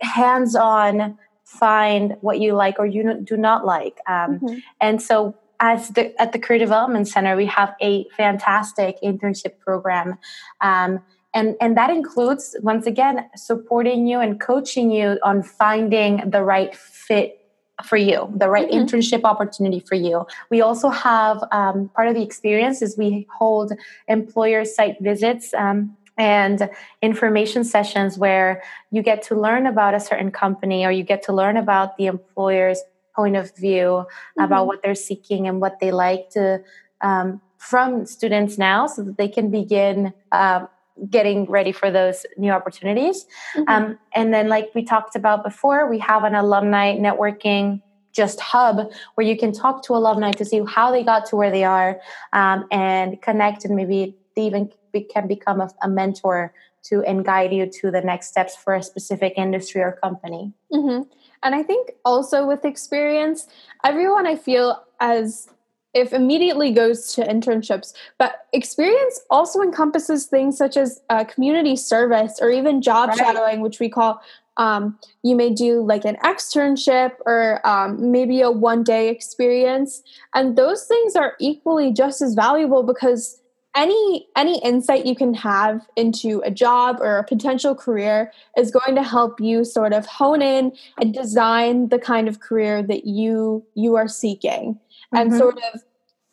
hands 0.00 0.56
on 0.56 1.18
find 1.44 2.16
what 2.20 2.40
you 2.40 2.54
like 2.54 2.78
or 2.78 2.86
you 2.86 3.20
do 3.22 3.36
not 3.36 3.64
like. 3.64 3.98
Um, 4.08 4.40
mm-hmm. 4.40 4.58
And 4.80 5.00
so, 5.00 5.36
as 5.60 5.88
the, 5.90 6.20
at 6.20 6.32
the 6.32 6.38
Career 6.38 6.58
Development 6.58 7.06
Center, 7.06 7.36
we 7.36 7.46
have 7.46 7.74
a 7.80 8.06
fantastic 8.16 8.98
internship 9.02 9.58
program. 9.60 10.18
Um, 10.60 11.00
and, 11.32 11.54
and 11.60 11.76
that 11.76 11.90
includes, 11.90 12.56
once 12.60 12.86
again, 12.86 13.28
supporting 13.36 14.06
you 14.06 14.20
and 14.20 14.40
coaching 14.40 14.90
you 14.90 15.18
on 15.22 15.42
finding 15.42 16.28
the 16.28 16.42
right 16.42 16.74
fit 16.74 17.43
for 17.82 17.96
you, 17.96 18.32
the 18.36 18.48
right 18.48 18.68
mm-hmm. 18.68 18.86
internship 18.86 19.24
opportunity 19.24 19.80
for 19.80 19.94
you. 19.94 20.26
We 20.50 20.60
also 20.60 20.90
have 20.90 21.42
um, 21.50 21.90
part 21.94 22.08
of 22.08 22.14
the 22.14 22.22
experience 22.22 22.82
is 22.82 22.96
we 22.96 23.26
hold 23.36 23.72
employer 24.08 24.64
site 24.64 24.96
visits. 25.00 25.52
Um, 25.54 25.96
and 26.16 26.70
information 27.02 27.64
sessions 27.64 28.16
where 28.16 28.62
you 28.92 29.02
get 29.02 29.20
to 29.20 29.34
learn 29.34 29.66
about 29.66 29.94
a 29.94 30.00
certain 30.00 30.30
company 30.30 30.86
or 30.86 30.92
you 30.92 31.02
get 31.02 31.24
to 31.24 31.32
learn 31.32 31.56
about 31.56 31.96
the 31.96 32.06
employer's 32.06 32.80
point 33.16 33.34
of 33.34 33.54
view 33.56 34.06
mm-hmm. 34.06 34.44
about 34.44 34.68
what 34.68 34.80
they're 34.82 34.94
seeking 34.94 35.48
and 35.48 35.60
what 35.60 35.80
they 35.80 35.90
like 35.90 36.30
to 36.30 36.62
um, 37.00 37.40
from 37.58 38.06
students 38.06 38.58
now 38.58 38.86
so 38.86 39.02
that 39.02 39.16
they 39.16 39.28
can 39.28 39.50
begin 39.50 40.12
uh, 40.32 40.66
getting 41.10 41.44
ready 41.46 41.72
for 41.72 41.90
those 41.90 42.24
new 42.36 42.50
opportunities. 42.50 43.26
Mm-hmm. 43.56 43.68
Um, 43.68 43.98
and 44.14 44.32
then, 44.32 44.48
like 44.48 44.70
we 44.74 44.84
talked 44.84 45.16
about 45.16 45.44
before, 45.44 45.88
we 45.88 45.98
have 45.98 46.24
an 46.24 46.34
alumni 46.34 46.96
networking 46.96 47.82
just 48.14 48.40
hub 48.40 48.90
where 49.16 49.26
you 49.26 49.36
can 49.36 49.52
talk 49.52 49.82
to 49.84 49.92
alumni 49.92 50.30
to 50.30 50.44
see 50.44 50.62
how 50.66 50.90
they 50.90 51.02
got 51.02 51.26
to 51.26 51.36
where 51.36 51.50
they 51.50 51.64
are 51.64 52.00
um, 52.32 52.64
and 52.70 53.20
connect 53.20 53.64
and 53.64 53.74
maybe 53.74 54.16
they 54.36 54.42
even 54.42 54.70
be, 54.92 55.02
can 55.02 55.26
become 55.26 55.60
a, 55.60 55.68
a, 55.82 55.88
mentor 55.88 56.54
to 56.84 57.02
and 57.02 57.24
guide 57.24 57.52
you 57.52 57.66
to 57.66 57.90
the 57.90 58.00
next 58.00 58.28
steps 58.28 58.54
for 58.54 58.74
a 58.74 58.82
specific 58.82 59.34
industry 59.36 59.80
or 59.80 59.98
company 60.00 60.52
mm-hmm. 60.72 61.02
and 61.42 61.54
i 61.54 61.62
think 61.62 61.92
also 62.04 62.46
with 62.46 62.64
experience 62.64 63.48
everyone 63.82 64.26
i 64.26 64.36
feel 64.36 64.84
as 65.00 65.48
if 65.94 66.12
immediately 66.12 66.72
goes 66.72 67.14
to 67.14 67.22
internships 67.22 67.94
but 68.18 68.46
experience 68.52 69.20
also 69.30 69.60
encompasses 69.60 70.26
things 70.26 70.56
such 70.58 70.76
as 70.76 71.00
uh, 71.10 71.24
community 71.24 71.76
service 71.76 72.38
or 72.40 72.50
even 72.50 72.82
job 72.82 73.08
right. 73.08 73.18
shadowing 73.18 73.60
which 73.60 73.80
we 73.80 73.88
call 73.88 74.20
um, 74.56 74.98
you 75.22 75.34
may 75.34 75.50
do 75.50 75.82
like 75.82 76.04
an 76.04 76.16
externship 76.22 77.12
or 77.26 77.66
um, 77.66 78.12
maybe 78.12 78.40
a 78.40 78.50
one 78.50 78.84
day 78.84 79.08
experience 79.08 80.02
and 80.34 80.56
those 80.56 80.84
things 80.84 81.16
are 81.16 81.34
equally 81.40 81.92
just 81.92 82.22
as 82.22 82.34
valuable 82.34 82.82
because 82.82 83.40
any 83.74 84.28
any 84.36 84.62
insight 84.62 85.04
you 85.04 85.16
can 85.16 85.34
have 85.34 85.86
into 85.96 86.40
a 86.44 86.50
job 86.50 86.98
or 87.00 87.18
a 87.18 87.24
potential 87.24 87.74
career 87.74 88.32
is 88.56 88.70
going 88.70 88.94
to 88.94 89.02
help 89.02 89.40
you 89.40 89.64
sort 89.64 89.92
of 89.92 90.06
hone 90.06 90.42
in 90.42 90.72
and 91.00 91.12
design 91.12 91.88
the 91.88 91.98
kind 91.98 92.28
of 92.28 92.40
career 92.40 92.82
that 92.82 93.06
you 93.06 93.64
you 93.74 93.96
are 93.96 94.08
seeking 94.08 94.78
mm-hmm. 95.12 95.16
and 95.16 95.34
sort 95.34 95.58
of 95.72 95.82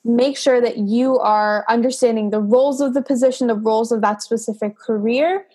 make 0.03 0.37
sure 0.37 0.59
that 0.61 0.77
you 0.77 1.19
are 1.19 1.65
understanding 1.69 2.29
the 2.29 2.39
roles 2.39 2.81
of 2.81 2.93
the 2.93 3.01
position 3.01 3.47
the 3.47 3.55
roles 3.55 3.91
of 3.91 4.01
that 4.01 4.21
specific 4.21 4.77
career. 4.77 5.45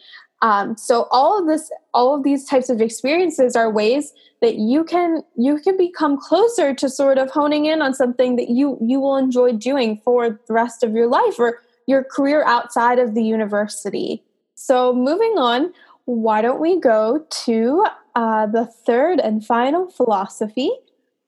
Um, 0.42 0.76
so 0.76 1.08
all 1.10 1.38
of 1.38 1.46
this 1.46 1.70
all 1.94 2.14
of 2.14 2.22
these 2.22 2.44
types 2.44 2.68
of 2.68 2.80
experiences 2.80 3.56
are 3.56 3.70
ways 3.70 4.12
that 4.42 4.56
you 4.56 4.84
can 4.84 5.22
you 5.36 5.58
can 5.58 5.76
become 5.76 6.18
closer 6.20 6.74
to 6.74 6.90
sort 6.90 7.18
of 7.18 7.30
honing 7.30 7.64
in 7.64 7.80
on 7.80 7.94
something 7.94 8.36
that 8.36 8.50
you 8.50 8.78
you 8.80 9.00
will 9.00 9.16
enjoy 9.16 9.52
doing 9.52 10.00
for 10.04 10.38
the 10.46 10.52
rest 10.52 10.82
of 10.82 10.92
your 10.92 11.06
life 11.06 11.38
or 11.38 11.60
your 11.86 12.04
career 12.04 12.44
outside 12.44 12.98
of 12.98 13.14
the 13.14 13.22
university. 13.22 14.22
So 14.54 14.92
moving 14.92 15.38
on 15.38 15.72
why 16.06 16.40
don't 16.40 16.60
we 16.60 16.78
go 16.78 17.26
to 17.28 17.86
uh, 18.14 18.46
the 18.46 18.64
third 18.64 19.20
and 19.20 19.44
final 19.44 19.90
philosophy 19.90 20.70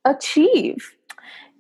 achieve 0.05 0.95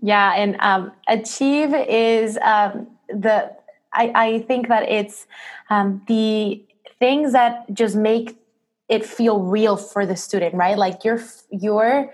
yeah 0.00 0.34
and 0.34 0.56
um, 0.60 0.92
achieve 1.08 1.74
is 1.74 2.38
um, 2.42 2.86
the 3.08 3.50
I, 3.92 4.12
I 4.14 4.38
think 4.40 4.68
that 4.68 4.88
it's 4.88 5.26
um, 5.70 6.02
the 6.06 6.62
things 6.98 7.32
that 7.32 7.72
just 7.72 7.96
make 7.96 8.36
it 8.88 9.04
feel 9.04 9.40
real 9.40 9.76
for 9.76 10.06
the 10.06 10.16
student 10.16 10.54
right? 10.54 10.78
Like 10.78 11.04
you're 11.04 11.22
you're 11.50 12.12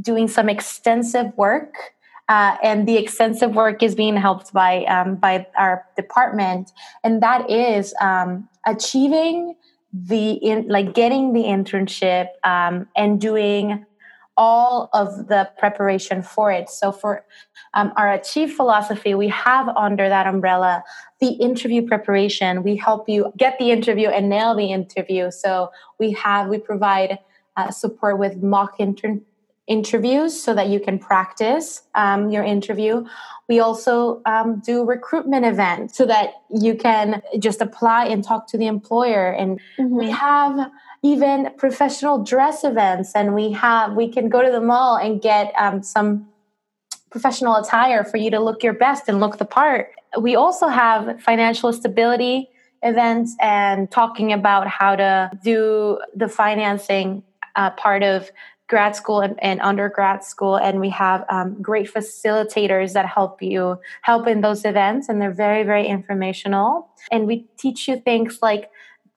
doing 0.00 0.28
some 0.28 0.48
extensive 0.48 1.36
work 1.36 1.74
uh, 2.28 2.56
and 2.62 2.88
the 2.88 2.96
extensive 2.96 3.54
work 3.54 3.82
is 3.82 3.94
being 3.94 4.16
helped 4.16 4.52
by 4.52 4.84
um, 4.84 5.16
by 5.16 5.46
our 5.56 5.84
department. 5.96 6.72
And 7.04 7.22
that 7.22 7.50
is 7.50 7.94
um, 8.00 8.48
achieving 8.66 9.54
the 9.92 10.32
in 10.32 10.66
like 10.68 10.94
getting 10.94 11.32
the 11.32 11.44
internship 11.44 12.28
um, 12.44 12.88
and 12.96 13.20
doing 13.20 13.86
all 14.36 14.90
of 14.92 15.28
the 15.28 15.48
preparation 15.58 16.22
for 16.22 16.50
it. 16.52 16.68
So 16.68 16.92
for 16.92 17.24
um, 17.74 17.92
our 17.96 18.12
Achieve 18.12 18.52
philosophy, 18.52 19.14
we 19.14 19.28
have 19.28 19.68
under 19.68 20.08
that 20.08 20.26
umbrella 20.26 20.82
the 21.20 21.28
interview 21.28 21.86
preparation. 21.86 22.62
We 22.62 22.76
help 22.76 23.08
you 23.08 23.32
get 23.36 23.58
the 23.58 23.70
interview 23.70 24.08
and 24.08 24.28
nail 24.28 24.54
the 24.54 24.72
interview. 24.72 25.30
So 25.30 25.70
we 25.98 26.12
have 26.12 26.48
we 26.48 26.58
provide 26.58 27.18
uh, 27.56 27.70
support 27.70 28.18
with 28.18 28.42
mock 28.42 28.78
inter- 28.78 29.20
interviews 29.66 30.40
so 30.40 30.54
that 30.54 30.68
you 30.68 30.78
can 30.78 30.98
practice 30.98 31.82
um, 31.94 32.30
your 32.30 32.44
interview. 32.44 33.04
We 33.48 33.60
also 33.60 34.22
um, 34.26 34.60
do 34.64 34.84
recruitment 34.84 35.44
events 35.44 35.96
so 35.96 36.06
that 36.06 36.34
you 36.50 36.76
can 36.76 37.22
just 37.38 37.60
apply 37.60 38.06
and 38.06 38.22
talk 38.22 38.46
to 38.48 38.58
the 38.58 38.66
employer. 38.66 39.30
And 39.30 39.60
mm-hmm. 39.78 39.96
we 39.96 40.10
have 40.10 40.70
even 41.02 41.50
professional 41.56 42.22
dress 42.22 42.64
events 42.64 43.12
and 43.14 43.34
we 43.34 43.52
have 43.52 43.94
we 43.94 44.08
can 44.08 44.28
go 44.28 44.42
to 44.42 44.50
the 44.50 44.60
mall 44.60 44.96
and 44.96 45.20
get 45.20 45.52
um, 45.56 45.82
some 45.82 46.28
professional 47.10 47.56
attire 47.56 48.04
for 48.04 48.16
you 48.16 48.30
to 48.30 48.40
look 48.40 48.62
your 48.62 48.72
best 48.72 49.08
and 49.08 49.20
look 49.20 49.38
the 49.38 49.44
part. 49.44 49.90
We 50.20 50.34
also 50.36 50.68
have 50.68 51.20
financial 51.22 51.72
stability 51.72 52.50
events 52.82 53.34
and 53.40 53.90
talking 53.90 54.32
about 54.32 54.66
how 54.68 54.96
to 54.96 55.30
do 55.42 55.98
the 56.14 56.28
financing 56.28 57.22
uh, 57.54 57.70
part 57.70 58.02
of 58.02 58.30
grad 58.68 58.96
school 58.96 59.20
and, 59.20 59.42
and, 59.42 59.60
undergrad 59.60 60.24
school 60.24 60.56
and 60.56 60.80
we 60.80 60.90
have 60.90 61.24
um, 61.30 61.56
great 61.62 61.92
facilitators 61.92 62.92
that 62.94 63.06
help 63.06 63.40
you 63.40 63.78
help 64.02 64.26
in 64.26 64.40
those 64.40 64.64
events 64.64 65.08
and 65.08 65.22
they're 65.22 65.32
very 65.32 65.62
very 65.62 65.86
informational. 65.86 66.88
And 67.10 67.26
we 67.26 67.46
teach 67.56 67.88
you 67.88 67.96
things 67.96 68.40
like 68.42 68.70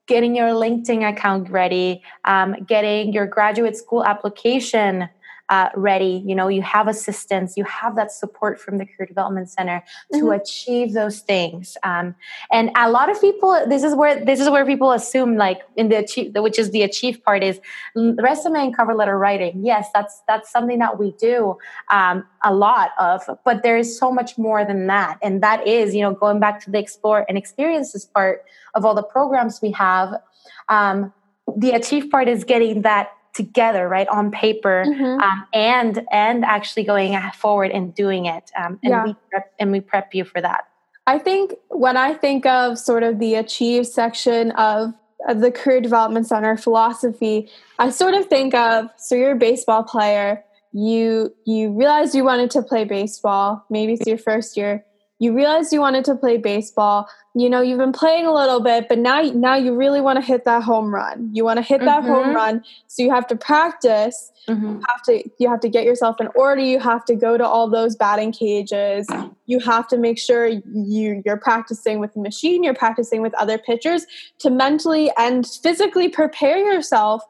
getting 0.10 0.36
your 0.36 0.50
LinkedIn 0.50 1.08
account 1.08 1.50
ready, 1.50 2.02
um, 2.26 2.56
getting 2.68 3.14
your 3.14 3.28
graduate 3.28 3.78
school 3.78 4.04
application 4.04 5.08
uh, 5.50 5.70
ready. 5.76 6.24
You 6.26 6.36
know, 6.36 6.48
you 6.48 6.62
have 6.62 6.88
assistance, 6.88 7.58
you 7.58 7.64
have 7.64 7.96
that 7.96 8.12
support 8.12 8.60
from 8.60 8.78
the 8.78 8.86
Career 8.86 9.08
Development 9.08 9.50
Center 9.50 9.84
to 10.14 10.20
mm-hmm. 10.20 10.32
achieve 10.32 10.94
those 10.94 11.20
things. 11.20 11.76
Um, 11.84 12.16
and 12.52 12.72
a 12.76 12.90
lot 12.90 13.10
of 13.10 13.20
people, 13.20 13.66
this 13.68 13.84
is 13.84 13.96
where 13.96 14.24
this 14.24 14.40
is 14.40 14.50
where 14.50 14.66
people 14.66 14.92
assume, 14.92 15.38
like 15.38 15.62
in 15.76 15.90
the 15.90 15.98
achieve, 15.98 16.34
which 16.36 16.60
is 16.60 16.72
the 16.72 16.84
achieve 16.84 17.24
part, 17.24 17.44
is 17.44 17.60
resume 17.96 18.60
and 18.60 18.76
cover 18.76 18.94
letter 18.94 19.18
writing. 19.18 19.66
Yes, 19.66 19.88
that's 19.94 20.22
that's 20.28 20.52
something 20.52 20.80
that 20.80 21.00
we 21.00 21.12
do 21.14 21.58
um, 21.90 22.26
a 22.44 22.54
lot 22.54 22.92
of, 23.00 23.24
but 23.44 23.64
there 23.64 23.78
is 23.78 23.98
so 23.98 24.12
much 24.12 24.38
more 24.38 24.64
than 24.64 24.88
that, 24.88 25.18
and 25.22 25.42
that 25.42 25.68
is, 25.68 25.96
you 25.96 26.02
know, 26.02 26.14
going 26.14 26.40
back 26.40 26.64
to 26.66 26.72
the 26.72 26.78
explore 26.78 27.26
and 27.28 27.38
experiences 27.38 28.06
part 28.06 28.46
of 28.76 28.86
all 28.86 28.94
the 28.94 29.04
programs 29.04 29.62
we 29.62 29.72
have. 29.72 30.22
Um, 30.70 31.12
the 31.58 31.72
achieve 31.72 32.12
part 32.12 32.28
is 32.28 32.44
getting 32.44 32.84
that 32.84 33.10
together 33.40 33.88
right 33.88 34.10
on 34.10 34.32
paper 34.32 34.84
mm-hmm. 34.86 35.22
um, 35.22 35.48
and 35.54 36.06
and 36.12 36.44
actually 36.44 36.84
going 36.84 37.18
forward 37.38 37.72
and 37.72 37.96
doing 37.96 38.26
it 38.26 38.52
um, 38.58 38.78
and 38.84 38.92
yeah. 38.92 39.06
we 39.06 39.16
prep, 39.32 39.54
and 39.60 39.72
we 39.72 39.80
prep 39.80 40.14
you 40.14 40.26
for 40.26 40.42
that 40.42 40.66
i 41.08 41.18
think 41.18 41.54
when 41.70 41.96
i 41.96 42.14
think 42.14 42.46
of 42.46 42.78
sort 42.78 43.02
of 43.02 43.18
the 43.20 43.36
achieve 43.36 43.88
section 43.88 44.52
of, 44.52 44.94
of 45.30 45.40
the 45.40 45.52
career 45.52 45.80
development 45.80 46.28
center 46.28 46.58
philosophy 46.58 47.50
i 47.80 47.90
sort 47.90 48.14
of 48.14 48.26
think 48.26 48.54
of 48.54 48.90
so 48.98 49.16
you're 49.16 49.32
a 49.32 49.38
baseball 49.38 49.84
player 49.84 50.44
you 50.74 51.34
you 51.46 51.72
realized 51.72 52.14
you 52.14 52.26
wanted 52.26 52.52
to 52.52 52.62
play 52.62 52.84
baseball 52.84 53.64
maybe 53.70 53.94
it's 53.94 54.06
your 54.06 54.18
first 54.18 54.58
year 54.58 54.84
you 55.20 55.36
realized 55.36 55.74
you 55.74 55.82
wanted 55.82 56.06
to 56.06 56.16
play 56.16 56.38
baseball. 56.38 57.08
You 57.36 57.50
know 57.50 57.62
you've 57.62 57.78
been 57.78 57.92
playing 57.92 58.26
a 58.26 58.34
little 58.34 58.62
bit 58.62 58.88
but 58.90 58.98
now 58.98 59.22
now 59.22 59.56
you 59.56 59.76
really 59.76 60.02
want 60.02 60.18
to 60.18 60.26
hit 60.26 60.46
that 60.46 60.64
home 60.64 60.94
run. 60.94 61.30
You 61.34 61.44
want 61.44 61.58
to 61.58 61.62
hit 61.62 61.82
that 61.82 62.04
mm-hmm. 62.04 62.12
home 62.12 62.36
run 62.36 62.64
so 62.88 63.04
you 63.04 63.12
have 63.12 63.28
to 63.28 63.36
practice. 63.36 64.32
Mm-hmm. 64.48 64.66
you 64.66 64.82
have 64.88 65.04
to 65.04 65.30
you 65.38 65.50
have 65.50 65.60
to 65.60 65.70
get 65.70 65.84
yourself 65.84 66.20
in 66.20 66.28
order. 66.36 66.62
You 66.62 66.80
have 66.80 67.06
to 67.06 67.16
go 67.16 67.38
to 67.38 67.46
all 67.46 67.70
those 67.70 67.96
batting 67.96 68.32
cages. 68.32 69.08
You 69.46 69.60
have 69.60 69.88
to 69.90 69.98
make 69.98 70.18
sure 70.18 70.48
you 70.48 71.22
you're 71.26 71.38
practicing 71.38 72.00
with 72.00 72.14
the 72.14 72.22
machine 72.22 72.64
you're 72.64 72.74
practicing 72.74 73.22
with 73.22 73.34
other 73.36 73.58
pitchers 73.58 74.06
to 74.40 74.50
mentally 74.50 75.12
and 75.18 75.46
physically 75.46 76.08
prepare 76.10 76.58
yourself 76.58 77.24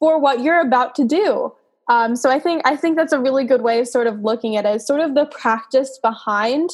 for 0.00 0.18
what 0.18 0.42
you're 0.42 0.60
about 0.60 0.94
to 0.96 1.04
do. 1.04 1.54
Um, 1.88 2.16
so 2.16 2.30
i 2.30 2.40
think 2.40 2.62
i 2.64 2.74
think 2.74 2.96
that's 2.96 3.12
a 3.12 3.20
really 3.20 3.44
good 3.44 3.62
way 3.62 3.78
of 3.78 3.86
sort 3.86 4.08
of 4.08 4.18
looking 4.20 4.56
at 4.56 4.66
it 4.66 4.82
sort 4.82 4.98
of 4.98 5.14
the 5.14 5.26
practice 5.26 6.00
behind 6.02 6.70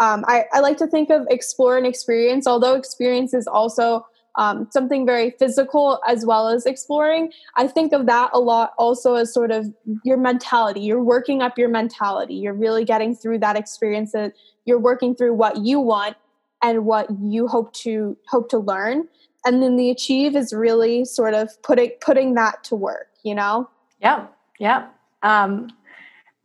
um, 0.00 0.24
I, 0.26 0.46
I, 0.52 0.60
like 0.60 0.78
to 0.78 0.86
think 0.86 1.10
of 1.10 1.26
explore 1.28 1.76
and 1.76 1.86
experience, 1.86 2.46
although 2.46 2.74
experience 2.74 3.34
is 3.34 3.46
also 3.46 4.06
um, 4.36 4.66
something 4.70 5.04
very 5.04 5.32
physical 5.32 6.00
as 6.08 6.24
well 6.24 6.48
as 6.48 6.64
exploring. 6.64 7.32
I 7.56 7.66
think 7.66 7.92
of 7.92 8.06
that 8.06 8.30
a 8.32 8.40
lot 8.40 8.72
also 8.78 9.14
as 9.14 9.32
sort 9.32 9.50
of 9.50 9.72
your 10.02 10.16
mentality. 10.16 10.80
You're 10.80 11.02
working 11.02 11.42
up 11.42 11.58
your 11.58 11.68
mentality. 11.68 12.34
You're 12.34 12.54
really 12.54 12.84
getting 12.84 13.14
through 13.14 13.40
that 13.40 13.56
experience 13.56 14.12
that 14.12 14.32
you're 14.64 14.78
working 14.78 15.14
through 15.14 15.34
what 15.34 15.58
you 15.58 15.80
want 15.80 16.16
and 16.62 16.86
what 16.86 17.08
you 17.22 17.46
hope 17.46 17.72
to 17.74 18.16
hope 18.28 18.48
to 18.50 18.58
learn. 18.58 19.06
And 19.44 19.62
then 19.62 19.76
the 19.76 19.90
achieve 19.90 20.34
is 20.34 20.52
really 20.52 21.04
sort 21.04 21.34
of 21.34 21.50
putting 21.62 21.90
putting 22.00 22.34
that 22.34 22.64
to 22.64 22.74
work, 22.74 23.08
you 23.22 23.34
know? 23.34 23.68
Yeah, 24.00 24.26
yeah. 24.58 24.86
Um, 25.22 25.70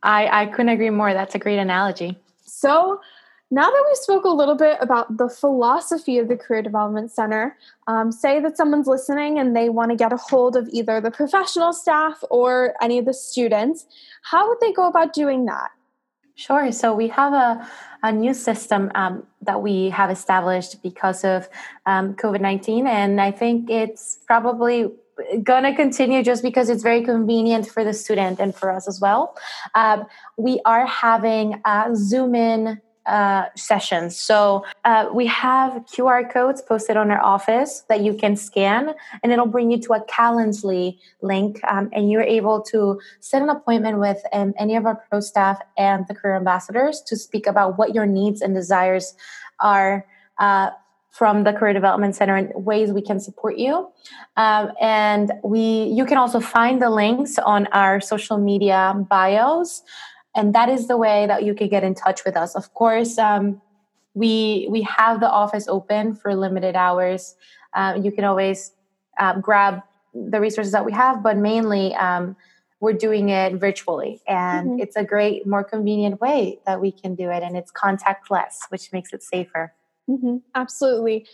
I, 0.02 0.42
I 0.42 0.46
couldn't 0.46 0.68
agree 0.68 0.90
more. 0.90 1.14
That's 1.14 1.34
a 1.34 1.38
great 1.38 1.58
analogy. 1.58 2.18
So 2.44 3.00
now 3.50 3.70
that 3.70 3.84
we 3.88 3.94
spoke 3.94 4.24
a 4.24 4.28
little 4.28 4.56
bit 4.56 4.76
about 4.80 5.18
the 5.18 5.28
philosophy 5.28 6.18
of 6.18 6.26
the 6.28 6.36
Career 6.36 6.62
Development 6.62 7.10
Center, 7.12 7.56
um, 7.86 8.10
say 8.10 8.40
that 8.40 8.56
someone's 8.56 8.88
listening 8.88 9.38
and 9.38 9.54
they 9.54 9.68
want 9.68 9.90
to 9.90 9.96
get 9.96 10.12
a 10.12 10.16
hold 10.16 10.56
of 10.56 10.68
either 10.72 11.00
the 11.00 11.12
professional 11.12 11.72
staff 11.72 12.22
or 12.28 12.74
any 12.82 12.98
of 12.98 13.04
the 13.04 13.14
students, 13.14 13.86
how 14.22 14.48
would 14.48 14.58
they 14.60 14.72
go 14.72 14.88
about 14.88 15.12
doing 15.12 15.44
that? 15.46 15.70
Sure. 16.34 16.70
So 16.72 16.92
we 16.92 17.08
have 17.08 17.32
a, 17.32 17.66
a 18.02 18.12
new 18.12 18.34
system 18.34 18.90
um, 18.94 19.26
that 19.42 19.62
we 19.62 19.90
have 19.90 20.10
established 20.10 20.82
because 20.82 21.24
of 21.24 21.48
um, 21.86 22.14
COVID 22.14 22.40
19. 22.40 22.86
And 22.86 23.20
I 23.20 23.30
think 23.30 23.70
it's 23.70 24.18
probably 24.26 24.90
going 25.42 25.62
to 25.62 25.74
continue 25.74 26.22
just 26.22 26.42
because 26.42 26.68
it's 26.68 26.82
very 26.82 27.02
convenient 27.02 27.66
for 27.66 27.84
the 27.84 27.94
student 27.94 28.38
and 28.38 28.54
for 28.54 28.70
us 28.70 28.86
as 28.86 29.00
well. 29.00 29.36
Um, 29.74 30.04
we 30.36 30.60
are 30.66 30.84
having 30.84 31.62
a 31.64 31.90
Zoom 31.94 32.34
in 32.34 32.82
uh, 33.06 33.46
sessions. 33.54 34.16
So 34.16 34.64
uh, 34.84 35.08
we 35.12 35.26
have 35.26 35.84
QR 35.86 36.30
codes 36.30 36.60
posted 36.60 36.96
on 36.96 37.10
our 37.10 37.22
office 37.22 37.84
that 37.88 38.00
you 38.00 38.14
can 38.14 38.36
scan, 38.36 38.94
and 39.22 39.32
it'll 39.32 39.46
bring 39.46 39.70
you 39.70 39.80
to 39.82 39.94
a 39.94 40.04
Calendly 40.06 40.98
link, 41.22 41.60
um, 41.68 41.88
and 41.92 42.10
you're 42.10 42.22
able 42.22 42.60
to 42.62 43.00
set 43.20 43.42
an 43.42 43.48
appointment 43.48 43.98
with 43.98 44.20
um, 44.32 44.54
any 44.58 44.76
of 44.76 44.86
our 44.86 44.96
pro 45.08 45.20
staff 45.20 45.60
and 45.78 46.06
the 46.08 46.14
career 46.14 46.36
ambassadors 46.36 47.00
to 47.06 47.16
speak 47.16 47.46
about 47.46 47.78
what 47.78 47.94
your 47.94 48.06
needs 48.06 48.42
and 48.42 48.54
desires 48.54 49.14
are. 49.60 50.06
Uh, 50.38 50.70
from 51.10 51.44
the 51.44 51.52
career 51.54 51.72
development 51.72 52.14
center 52.14 52.36
and 52.36 52.52
ways 52.54 52.92
we 52.92 53.00
can 53.00 53.18
support 53.18 53.56
you 53.56 53.88
um, 54.36 54.70
and 54.82 55.32
we 55.42 55.84
you 55.84 56.04
can 56.04 56.18
also 56.18 56.40
find 56.40 56.82
the 56.82 56.90
links 56.90 57.38
on 57.38 57.66
our 57.68 58.02
social 58.02 58.36
media 58.36 58.92
bios 59.08 59.82
and 60.36 60.54
that 60.54 60.68
is 60.68 60.86
the 60.86 60.96
way 60.96 61.26
that 61.26 61.42
you 61.42 61.54
can 61.54 61.68
get 61.68 61.82
in 61.82 61.94
touch 61.94 62.24
with 62.24 62.36
us. 62.36 62.54
Of 62.54 62.72
course 62.74 63.18
um, 63.18 63.60
we 64.14 64.68
we 64.70 64.82
have 64.82 65.20
the 65.20 65.30
office 65.30 65.66
open 65.66 66.14
for 66.14 66.34
limited 66.34 66.76
hours. 66.76 67.34
Uh, 67.74 67.98
you 68.00 68.12
can 68.12 68.24
always 68.24 68.72
um, 69.18 69.40
grab 69.40 69.82
the 70.14 70.40
resources 70.40 70.72
that 70.72 70.84
we 70.84 70.92
have 70.92 71.22
but 71.22 71.36
mainly 71.36 71.94
um, 71.94 72.36
we're 72.80 72.92
doing 72.92 73.30
it 73.30 73.54
virtually. 73.54 74.22
And 74.28 74.68
mm-hmm. 74.68 74.80
it's 74.80 74.96
a 74.96 75.04
great 75.04 75.46
more 75.46 75.64
convenient 75.64 76.20
way 76.20 76.60
that 76.66 76.80
we 76.80 76.92
can 76.92 77.14
do 77.14 77.30
it. 77.30 77.42
And 77.42 77.56
it's 77.56 77.72
contactless 77.72 78.54
which 78.68 78.92
makes 78.92 79.12
it 79.12 79.22
safer. 79.22 79.72
Mm-hmm. 80.08 80.36
absolutely 80.54 81.26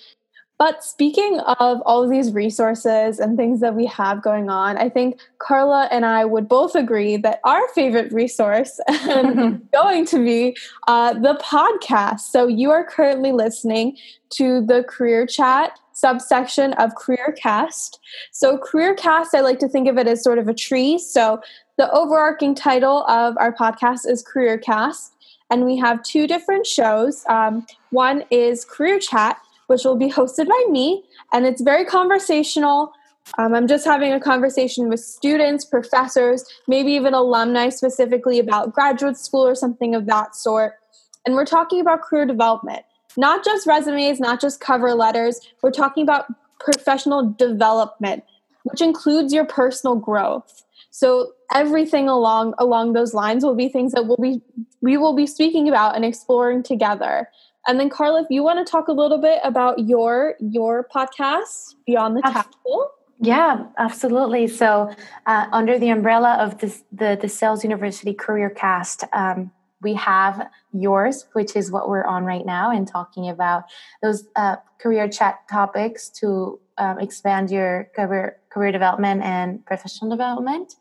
but 0.63 0.85
speaking 0.85 1.41
of 1.41 1.83
all 1.85 2.05
of 2.05 2.09
these 2.09 2.31
resources 2.33 3.19
and 3.19 3.37
things 3.37 3.59
that 3.59 3.75
we 3.75 3.85
have 3.87 4.23
going 4.23 4.49
on, 4.49 4.79
I 4.79 4.89
think 4.89 5.19
Carla 5.41 5.89
and 5.91 6.07
I 6.07 6.25
would 6.25 6.49
both 6.49 6.77
agree 6.77 7.17
that 7.17 7.41
our 7.43 7.67
favorite 7.75 8.13
resource 8.13 8.79
is 8.89 9.59
going 9.73 10.07
to 10.07 10.25
be 10.25 10.57
uh, 10.87 11.15
the 11.15 11.35
podcast. 11.43 12.21
So 12.21 12.47
you 12.47 12.71
are 12.71 12.85
currently 12.85 13.33
listening 13.33 13.97
to 14.35 14.65
the 14.65 14.85
Career 14.85 15.27
Chat 15.27 15.81
subsection 15.95 16.75
of 16.75 16.93
CareerCast. 16.93 17.99
So 18.31 18.57
CareerCast, 18.57 19.35
I 19.35 19.41
like 19.41 19.59
to 19.59 19.69
think 19.69 19.89
of 19.89 19.99
it 19.99 20.07
as 20.07 20.23
sort 20.23 20.39
of 20.39 20.47
a 20.47 20.55
tree. 20.55 20.97
So 20.97 21.41
the 21.77 21.91
overarching 21.91 22.55
title 22.55 23.05
of 23.09 23.37
our 23.39 23.53
podcast 23.53 24.09
is 24.09 24.25
CareerCast. 24.25 25.11
And 25.51 25.65
we 25.65 25.77
have 25.79 26.05
two 26.05 26.29
different 26.29 26.69
shows. 26.69 27.25
Um, 27.29 27.67
one 27.91 28.23
is 28.31 28.65
Career 28.65 29.01
Chat, 29.01 29.39
which 29.73 29.85
will 29.85 29.97
be 29.97 30.11
hosted 30.11 30.47
by 30.49 30.65
me. 30.69 31.03
And 31.33 31.47
it's 31.47 31.63
very 31.63 31.87
conversational. 31.87 32.93
Um, 33.39 33.55
I'm 33.55 33.67
just 33.67 33.87
having 33.87 34.13
a 34.13 34.21
conversation 34.21 34.91
with 34.91 35.01
students, 35.01 35.65
professors, 35.65 36.45
maybe 36.69 36.93
even 36.93 37.15
alumni 37.15 37.71
specifically 37.71 38.39
about 38.39 38.75
graduate 38.75 39.17
school 39.17 39.47
or 39.47 39.55
something 39.55 39.95
of 39.95 40.05
that 40.07 40.37
sort. 40.37 40.75
And 41.25 41.35
we're 41.35 41.47
talking 41.47 41.81
about 41.81 42.03
career 42.03 42.27
development, 42.27 42.83
not 43.17 43.45
just 43.45 43.67
resumes, 43.67 44.21
not 44.21 44.43
just 44.43 44.61
cover 44.61 44.93
letters. 44.93 45.41
We're 45.63 45.71
talking 45.71 46.03
about 46.03 46.27
professional 46.61 47.33
development, 47.33 48.25
which 48.65 48.83
includes 48.83 49.33
your 49.33 49.47
personal 49.47 49.97
growth. 49.97 50.65
So 50.91 51.33
everything 51.55 52.11
along 52.11 52.53
along 52.59 52.93
those 52.93 53.15
lines 53.15 53.43
will 53.43 53.55
be 53.55 53.71
things 53.71 53.93
that 53.93 54.07
we'll 54.07 54.19
be 54.19 54.43
we 54.83 54.99
will 54.99 55.17
be 55.17 55.27
speaking 55.27 55.67
about 55.67 55.97
and 55.97 56.05
exploring 56.05 56.63
together. 56.63 57.31
And 57.67 57.79
then 57.79 57.89
Carla, 57.89 58.23
if 58.23 58.27
you 58.31 58.43
want 58.43 58.65
to 58.65 58.71
talk 58.71 58.89
a 58.89 58.93
little 58.93 59.19
bit 59.19 59.41
about 59.45 59.79
your 59.79 60.35
your 60.41 60.89
podcast, 60.95 61.75
Beyond 61.87 62.17
the 62.17 62.23
Tassel. 62.23 62.91
Yeah, 63.21 63.67
absolutely. 63.79 64.49
So, 64.49 64.93
uh, 65.27 65.47
under 65.53 65.79
the 65.79 65.91
umbrella 65.91 66.39
of 66.41 66.59
this, 66.59 66.83
DeSales 66.95 67.63
University 67.63 68.15
Career 68.15 68.51
Cast, 68.51 69.05
um, 69.13 69.53
we 69.81 69.95
have 69.95 70.49
yours, 70.73 71.27
which 71.33 71.55
is 71.55 71.71
what 71.71 71.89
we're 71.89 72.05
on 72.05 72.25
right 72.25 72.45
now, 72.45 72.73
and 72.73 72.87
talking 72.87 73.29
about 73.29 73.65
those 74.03 74.25
uh, 74.35 74.57
career 74.81 75.09
chat 75.09 75.41
topics 75.49 76.09
to 76.09 76.59
um, 76.79 76.99
expand 76.99 77.51
your 77.51 77.89
career 77.95 78.39
career 78.51 78.73
development 78.73 79.23
and 79.23 79.65
professional 79.67 80.11
development. 80.11 80.75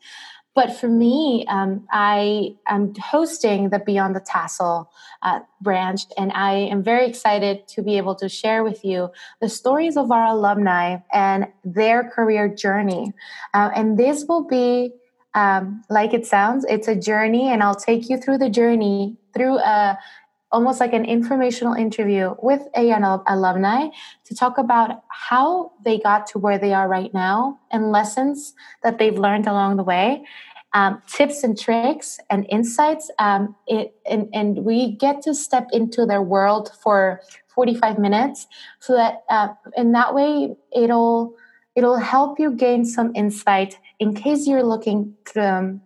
But 0.54 0.76
for 0.76 0.88
me, 0.88 1.46
um, 1.48 1.86
I 1.90 2.56
am 2.68 2.94
hosting 2.94 3.70
the 3.70 3.78
Beyond 3.78 4.14
the 4.14 4.20
Tassel 4.20 4.90
uh, 5.22 5.40
branch, 5.62 6.02
and 6.18 6.30
I 6.32 6.52
am 6.52 6.82
very 6.82 7.06
excited 7.06 7.66
to 7.68 7.82
be 7.82 7.96
able 7.96 8.14
to 8.16 8.28
share 8.28 8.62
with 8.62 8.84
you 8.84 9.10
the 9.40 9.48
stories 9.48 9.96
of 9.96 10.10
our 10.10 10.26
alumni 10.26 10.98
and 11.12 11.46
their 11.64 12.04
career 12.04 12.48
journey. 12.48 13.14
Uh, 13.54 13.70
and 13.74 13.98
this 13.98 14.26
will 14.28 14.44
be, 14.44 14.92
um, 15.34 15.84
like 15.88 16.12
it 16.12 16.26
sounds, 16.26 16.66
it's 16.68 16.88
a 16.88 16.96
journey, 16.96 17.48
and 17.48 17.62
I'll 17.62 17.74
take 17.74 18.10
you 18.10 18.18
through 18.18 18.38
the 18.38 18.50
journey 18.50 19.16
through 19.32 19.56
a 19.56 19.98
almost 20.52 20.78
like 20.80 20.92
an 20.92 21.04
informational 21.04 21.74
interview 21.74 22.34
with 22.42 22.62
AN 22.74 23.02
alumni 23.02 23.88
to 24.24 24.34
talk 24.34 24.58
about 24.58 25.02
how 25.08 25.72
they 25.84 25.98
got 25.98 26.26
to 26.28 26.38
where 26.38 26.58
they 26.58 26.72
are 26.72 26.88
right 26.88 27.12
now 27.12 27.58
and 27.70 27.90
lessons 27.90 28.54
that 28.82 28.98
they've 28.98 29.18
learned 29.18 29.46
along 29.46 29.76
the 29.76 29.82
way. 29.82 30.24
Um, 30.74 31.02
tips 31.06 31.42
and 31.44 31.58
tricks 31.58 32.18
and 32.30 32.46
insights. 32.48 33.10
Um, 33.18 33.54
it, 33.66 33.94
and, 34.08 34.28
and 34.32 34.64
we 34.64 34.92
get 34.92 35.20
to 35.22 35.34
step 35.34 35.68
into 35.72 36.06
their 36.06 36.22
world 36.22 36.70
for 36.82 37.20
45 37.54 37.98
minutes 37.98 38.46
so 38.80 38.94
that 38.94 39.24
uh, 39.28 39.48
in 39.76 39.92
that 39.92 40.14
way 40.14 40.54
it'll 40.74 41.34
it'll 41.74 41.98
help 41.98 42.38
you 42.38 42.52
gain 42.52 42.84
some 42.84 43.12
insight 43.14 43.78
in 43.98 44.14
case 44.14 44.46
you're 44.46 44.62
looking 44.62 45.14
to 45.32 45.40
um, 45.40 45.80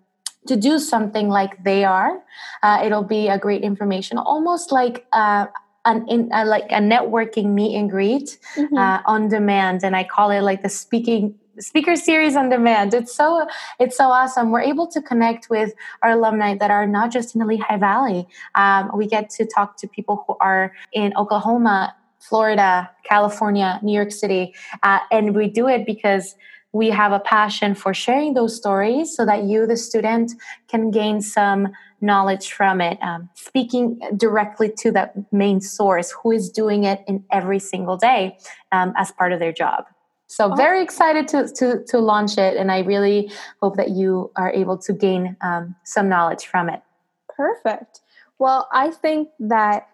to 0.49 0.57
do 0.57 0.79
something 0.79 1.29
like 1.29 1.63
they 1.65 1.85
are. 1.85 2.23
Uh, 2.63 2.83
it'll 2.85 3.05
be 3.05 3.29
a 3.29 3.39
great 3.39 3.63
information, 3.63 4.19
almost 4.19 4.73
like 4.73 5.07
uh, 5.13 5.47
an 5.85 6.07
in, 6.09 6.31
uh, 6.33 6.45
like 6.47 6.67
a 6.71 6.81
networking 6.81 7.55
meet 7.55 7.77
and 7.77 7.91
greet 7.91 8.39
mm-hmm. 8.57 8.77
Uh, 8.77 9.01
on 9.07 9.29
demand, 9.29 9.85
and 9.85 9.97
I 9.97 10.05
call 10.05 10.31
it 10.31 10.43
like 10.43 10.63
the 10.63 10.69
speaking 10.69 11.35
speaker 11.59 11.97
series 11.97 12.37
on 12.37 12.49
demand. 12.51 12.95
It's 12.95 13.15
so 13.15 13.47
it's 13.79 13.97
so 13.97 14.09
awesome. 14.09 14.51
We're 14.51 14.61
able 14.61 14.87
to 14.89 15.01
connect 15.01 15.49
with 15.49 15.73
our 16.03 16.11
alumni 16.11 16.57
that 16.57 16.71
are 16.71 16.87
not 16.87 17.11
just 17.11 17.35
in 17.35 17.41
the 17.41 17.47
Lehigh 17.47 17.79
Valley. 17.79 18.29
Um, 18.55 18.91
we 18.95 19.07
get 19.07 19.31
to 19.31 19.47
talk 19.47 19.77
to 19.79 19.89
people 19.89 20.25
who 20.27 20.37
are 20.41 20.75
in 20.93 21.15
Oklahoma, 21.17 21.95
Florida, 22.19 22.91
California, 23.05 23.81
New 23.83 23.93
York 23.93 24.13
City, 24.13 24.55
uh, 24.83 24.99
and 25.11 25.35
we 25.35 25.49
do 25.49 25.69
it 25.69 25.87
because 25.87 26.35
we 26.73 26.91
have 26.91 27.13
a 27.13 27.21
passion 27.21 27.75
for 27.75 27.95
sharing 27.95 28.35
those 28.35 28.55
stories 28.55 29.15
so 29.17 29.25
that 29.25 29.45
you, 29.45 29.67
the 29.67 29.77
student, 29.77 30.33
can 30.69 30.91
gain 30.91 31.21
some 31.21 31.69
knowledge 32.01 32.53
from 32.53 32.81
it, 32.81 32.99
um, 33.03 33.31
speaking 33.35 33.99
directly 34.17 34.71
to 34.79 34.93
that 34.93 35.15
main 35.33 35.61
source 35.61 36.13
who 36.23 36.31
is 36.31 36.51
doing 36.51 36.85
it 36.85 37.03
in 37.07 37.25
every 37.33 37.59
single 37.59 37.97
day 37.97 38.37
um, 38.73 38.93
as 38.97 39.11
part 39.13 39.33
of 39.33 39.41
their 39.41 39.53
job. 39.53 39.85
So 40.29 40.55
very 40.55 40.83
excited 40.83 41.29
to, 41.29 41.49
to, 41.55 41.85
to 41.85 41.99
launch 41.99 42.37
it, 42.37 42.57
and 42.57 42.71
I 42.73 42.81
really 42.81 43.31
hope 43.63 43.77
that 43.77 43.91
you 43.91 44.33
are 44.37 44.51
able 44.51 44.77
to 44.79 44.93
gain 44.93 45.37
um, 45.41 45.77
some 45.85 46.09
knowledge 46.09 46.47
from 46.47 46.69
it. 46.69 46.83
Perfect. 47.29 48.01
Well, 48.39 48.69
I 48.73 48.91
think 48.91 49.29
that 49.39 49.89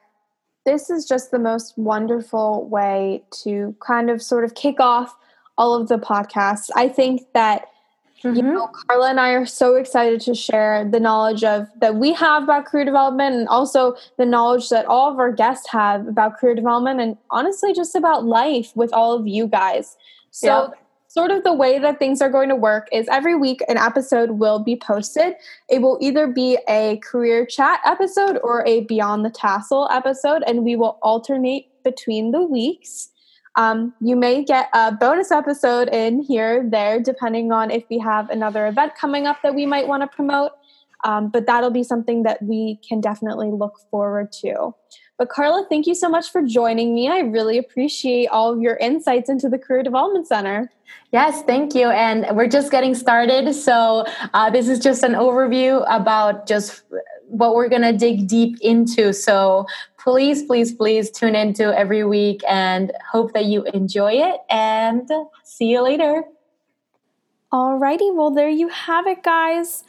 this 0.65 0.91
is 0.91 1.07
just 1.07 1.31
the 1.31 1.39
most 1.39 1.77
wonderful 1.77 2.69
way 2.69 3.25
to 3.43 3.77
kind 3.81 4.11
of 4.11 4.23
sort 4.23 4.45
of 4.45 4.55
kick 4.55 4.81
off 4.81 5.15
all 5.59 5.75
of 5.81 5.89
the 5.89 5.99
podcasts. 5.99 6.71
I 6.75 6.89
think 6.89 7.23
that 7.35 7.67
mm-hmm. 8.23 8.37
you 8.37 8.43
know 8.43 8.69
Carla 8.69 9.11
and 9.11 9.21
I 9.21 9.31
are 9.31 9.47
so 9.47 9.75
excited 9.75 10.21
to 10.23 10.35
share 10.35 10.89
the 10.89 11.01
knowledge 11.01 11.45
of 11.45 11.69
that 11.81 11.97
we 11.97 12.13
have 12.15 12.45
about 12.45 12.67
career 12.67 12.85
development 12.85 13.35
and 13.35 13.49
also 13.49 13.95
the 14.19 14.27
knowledge 14.27 14.69
that 14.71 14.87
all 14.87 15.13
of 15.13 15.19
our 15.19 15.33
guests 15.33 15.69
have 15.71 16.07
about 16.07 16.39
career 16.39 16.55
development 16.55 17.01
and 17.01 17.17
honestly 17.31 17.73
just 17.73 17.95
about 17.95 18.25
life 18.25 18.73
with 18.75 18.93
all 18.93 19.13
of 19.13 19.27
you 19.27 19.47
guys. 19.47 19.97
So 20.31 20.47
yeah. 20.47 20.69
sort 21.09 21.31
of 21.31 21.45
the 21.45 21.53
way 21.53 21.79
that 21.79 21.99
things 21.99 22.23
are 22.23 22.31
going 22.31 22.49
to 22.49 22.57
work 22.57 22.89
is 22.91 23.07
every 23.09 23.35
week 23.35 23.63
an 23.69 23.77
episode 23.77 24.33
will 24.33 24.59
be 24.59 24.77
posted. 24.77 25.35
It 25.69 25.83
will 25.83 25.99
either 26.01 26.27
be 26.27 26.59
a 26.69 26.97
career 26.99 27.45
chat 27.45 27.81
episode 27.85 28.39
or 28.43 28.65
a 28.67 28.81
beyond 28.85 29.25
the 29.25 29.31
tassel 29.31 29.89
episode 29.91 30.43
and 30.47 30.65
we 30.65 30.77
will 30.77 30.99
alternate 31.03 31.69
between 31.85 32.31
the 32.31 32.43
weeks. 32.43 33.12
Um, 33.57 33.95
you 34.01 34.17
may 34.17 34.45
get 34.45 34.69
a 34.73 34.93
bonus 34.93 35.31
episode 35.31 35.89
in 35.89 36.23
here, 36.23 36.67
there, 36.69 37.01
depending 37.01 37.53
on 37.53 37.71
if 37.71 37.85
we 37.91 37.99
have 37.99 38.31
another 38.31 38.67
event 38.67 38.95
coming 38.95 39.27
up 39.27 39.43
that 39.43 39.55
we 39.55 39.67
might 39.67 39.87
want 39.87 40.03
to 40.03 40.07
promote. 40.07 40.53
Um, 41.05 41.29
but 41.29 41.47
that'll 41.47 41.71
be 41.71 41.83
something 41.83 42.23
that 42.23 42.41
we 42.43 42.79
can 42.87 43.01
definitely 43.01 43.51
look 43.51 43.79
forward 43.91 44.31
to. 44.41 44.75
But 45.19 45.29
Carla, 45.29 45.67
thank 45.69 45.87
you 45.87 45.95
so 45.95 46.09
much 46.09 46.31
for 46.31 46.43
joining 46.43 46.95
me. 46.95 47.09
I 47.09 47.19
really 47.19 47.59
appreciate 47.59 48.29
all 48.29 48.53
of 48.53 48.61
your 48.61 48.77
insights 48.77 49.29
into 49.29 49.49
the 49.49 49.59
Career 49.59 49.83
Development 49.83 50.27
Center. 50.27 50.71
Yes, 51.13 51.43
thank 51.43 51.75
you. 51.75 51.91
And 51.91 52.27
we're 52.37 52.49
just 52.49 52.71
getting 52.71 52.95
started. 52.95 53.53
So, 53.55 54.07
uh, 54.33 54.51
this 54.51 54.69
is 54.69 54.79
just 54.79 55.03
an 55.03 55.13
overview 55.13 55.85
about 55.89 56.47
just 56.47 56.83
what 57.33 57.55
we're 57.55 57.69
going 57.69 57.83
to 57.83 57.93
dig 57.93 58.29
deep 58.29 58.59
into. 58.61 59.13
So 59.13 59.67
please, 59.99 60.43
please, 60.43 60.73
please 60.73 61.11
tune 61.11 61.35
into 61.35 61.77
every 61.77 62.05
week 62.05 62.43
and 62.49 62.93
hope 63.11 63.33
that 63.33 63.47
you 63.47 63.65
enjoy 63.73 64.13
it. 64.13 64.41
And 64.51 65.11
see 65.43 65.67
you 65.67 65.83
later. 65.83 66.25
Alrighty, 67.53 68.15
well, 68.15 68.31
there 68.31 68.49
you 68.49 68.69
have 68.69 69.07
it, 69.07 69.23
guys. 69.23 69.85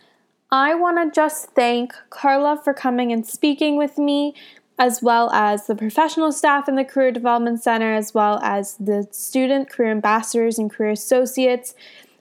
I 0.51 0.75
want 0.75 0.97
to 0.97 1.15
just 1.15 1.49
thank 1.51 1.93
Carla 2.09 2.61
for 2.63 2.73
coming 2.73 3.11
and 3.11 3.25
speaking 3.25 3.77
with 3.77 3.97
me, 3.97 4.35
as 4.77 5.01
well 5.01 5.31
as 5.31 5.67
the 5.67 5.75
professional 5.75 6.31
staff 6.31 6.69
in 6.69 6.75
the 6.75 6.85
Career 6.85 7.11
Development 7.11 7.61
Center, 7.61 7.93
as 7.93 8.13
well 8.13 8.39
as 8.43 8.75
the 8.77 9.07
student 9.11 9.69
career 9.69 9.91
ambassadors 9.91 10.59
and 10.59 10.71
career 10.71 10.91
associates 10.91 11.73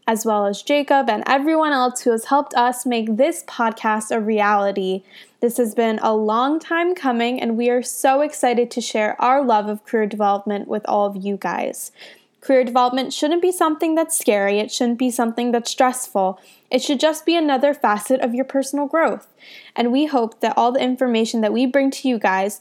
as 0.06 0.26
well 0.26 0.46
as 0.46 0.62
Jacob 0.62 1.08
and 1.08 1.22
everyone 1.26 1.72
else 1.72 2.00
who 2.02 2.10
has 2.10 2.26
helped 2.26 2.54
us 2.54 2.84
make 2.84 3.16
this 3.16 3.44
podcast 3.44 4.10
a 4.10 4.20
reality. 4.20 5.02
This 5.40 5.56
has 5.56 5.74
been 5.74 5.98
a 6.02 6.14
long 6.14 6.58
time 6.58 6.94
coming, 6.94 7.40
and 7.40 7.56
we 7.56 7.70
are 7.70 7.82
so 7.82 8.20
excited 8.20 8.70
to 8.72 8.80
share 8.80 9.20
our 9.20 9.44
love 9.44 9.68
of 9.68 9.84
career 9.84 10.06
development 10.06 10.68
with 10.68 10.84
all 10.86 11.06
of 11.06 11.24
you 11.24 11.36
guys. 11.36 11.92
Career 12.40 12.64
development 12.64 13.12
shouldn't 13.12 13.40
be 13.40 13.52
something 13.52 13.94
that's 13.94 14.18
scary, 14.18 14.58
it 14.58 14.72
shouldn't 14.72 14.98
be 14.98 15.12
something 15.12 15.52
that's 15.52 15.70
stressful. 15.70 16.40
It 16.70 16.82
should 16.82 16.98
just 16.98 17.24
be 17.24 17.36
another 17.36 17.72
facet 17.72 18.20
of 18.20 18.34
your 18.34 18.44
personal 18.44 18.86
growth. 18.86 19.28
And 19.76 19.92
we 19.92 20.06
hope 20.06 20.40
that 20.40 20.54
all 20.56 20.72
the 20.72 20.82
information 20.82 21.40
that 21.42 21.52
we 21.52 21.66
bring 21.66 21.92
to 21.92 22.08
you 22.08 22.18
guys 22.18 22.58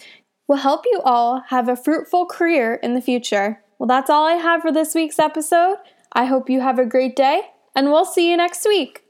will 0.47 0.57
help 0.57 0.85
you 0.85 1.01
all 1.03 1.43
have 1.47 1.67
a 1.67 1.75
fruitful 1.75 2.27
career 2.27 2.75
in 2.75 2.93
the 2.93 3.01
future. 3.01 3.63
Well, 3.79 3.87
that's 3.87 4.09
all 4.09 4.27
I 4.27 4.33
have 4.33 4.61
for 4.61 4.71
this 4.71 4.93
week's 4.93 5.17
episode. 5.17 5.77
I 6.13 6.25
hope 6.25 6.49
you 6.49 6.61
have 6.61 6.79
a 6.79 6.85
great 6.85 7.15
day, 7.15 7.41
and 7.75 7.91
we'll 7.91 8.05
see 8.05 8.29
you 8.29 8.37
next 8.37 8.65
week. 8.65 9.03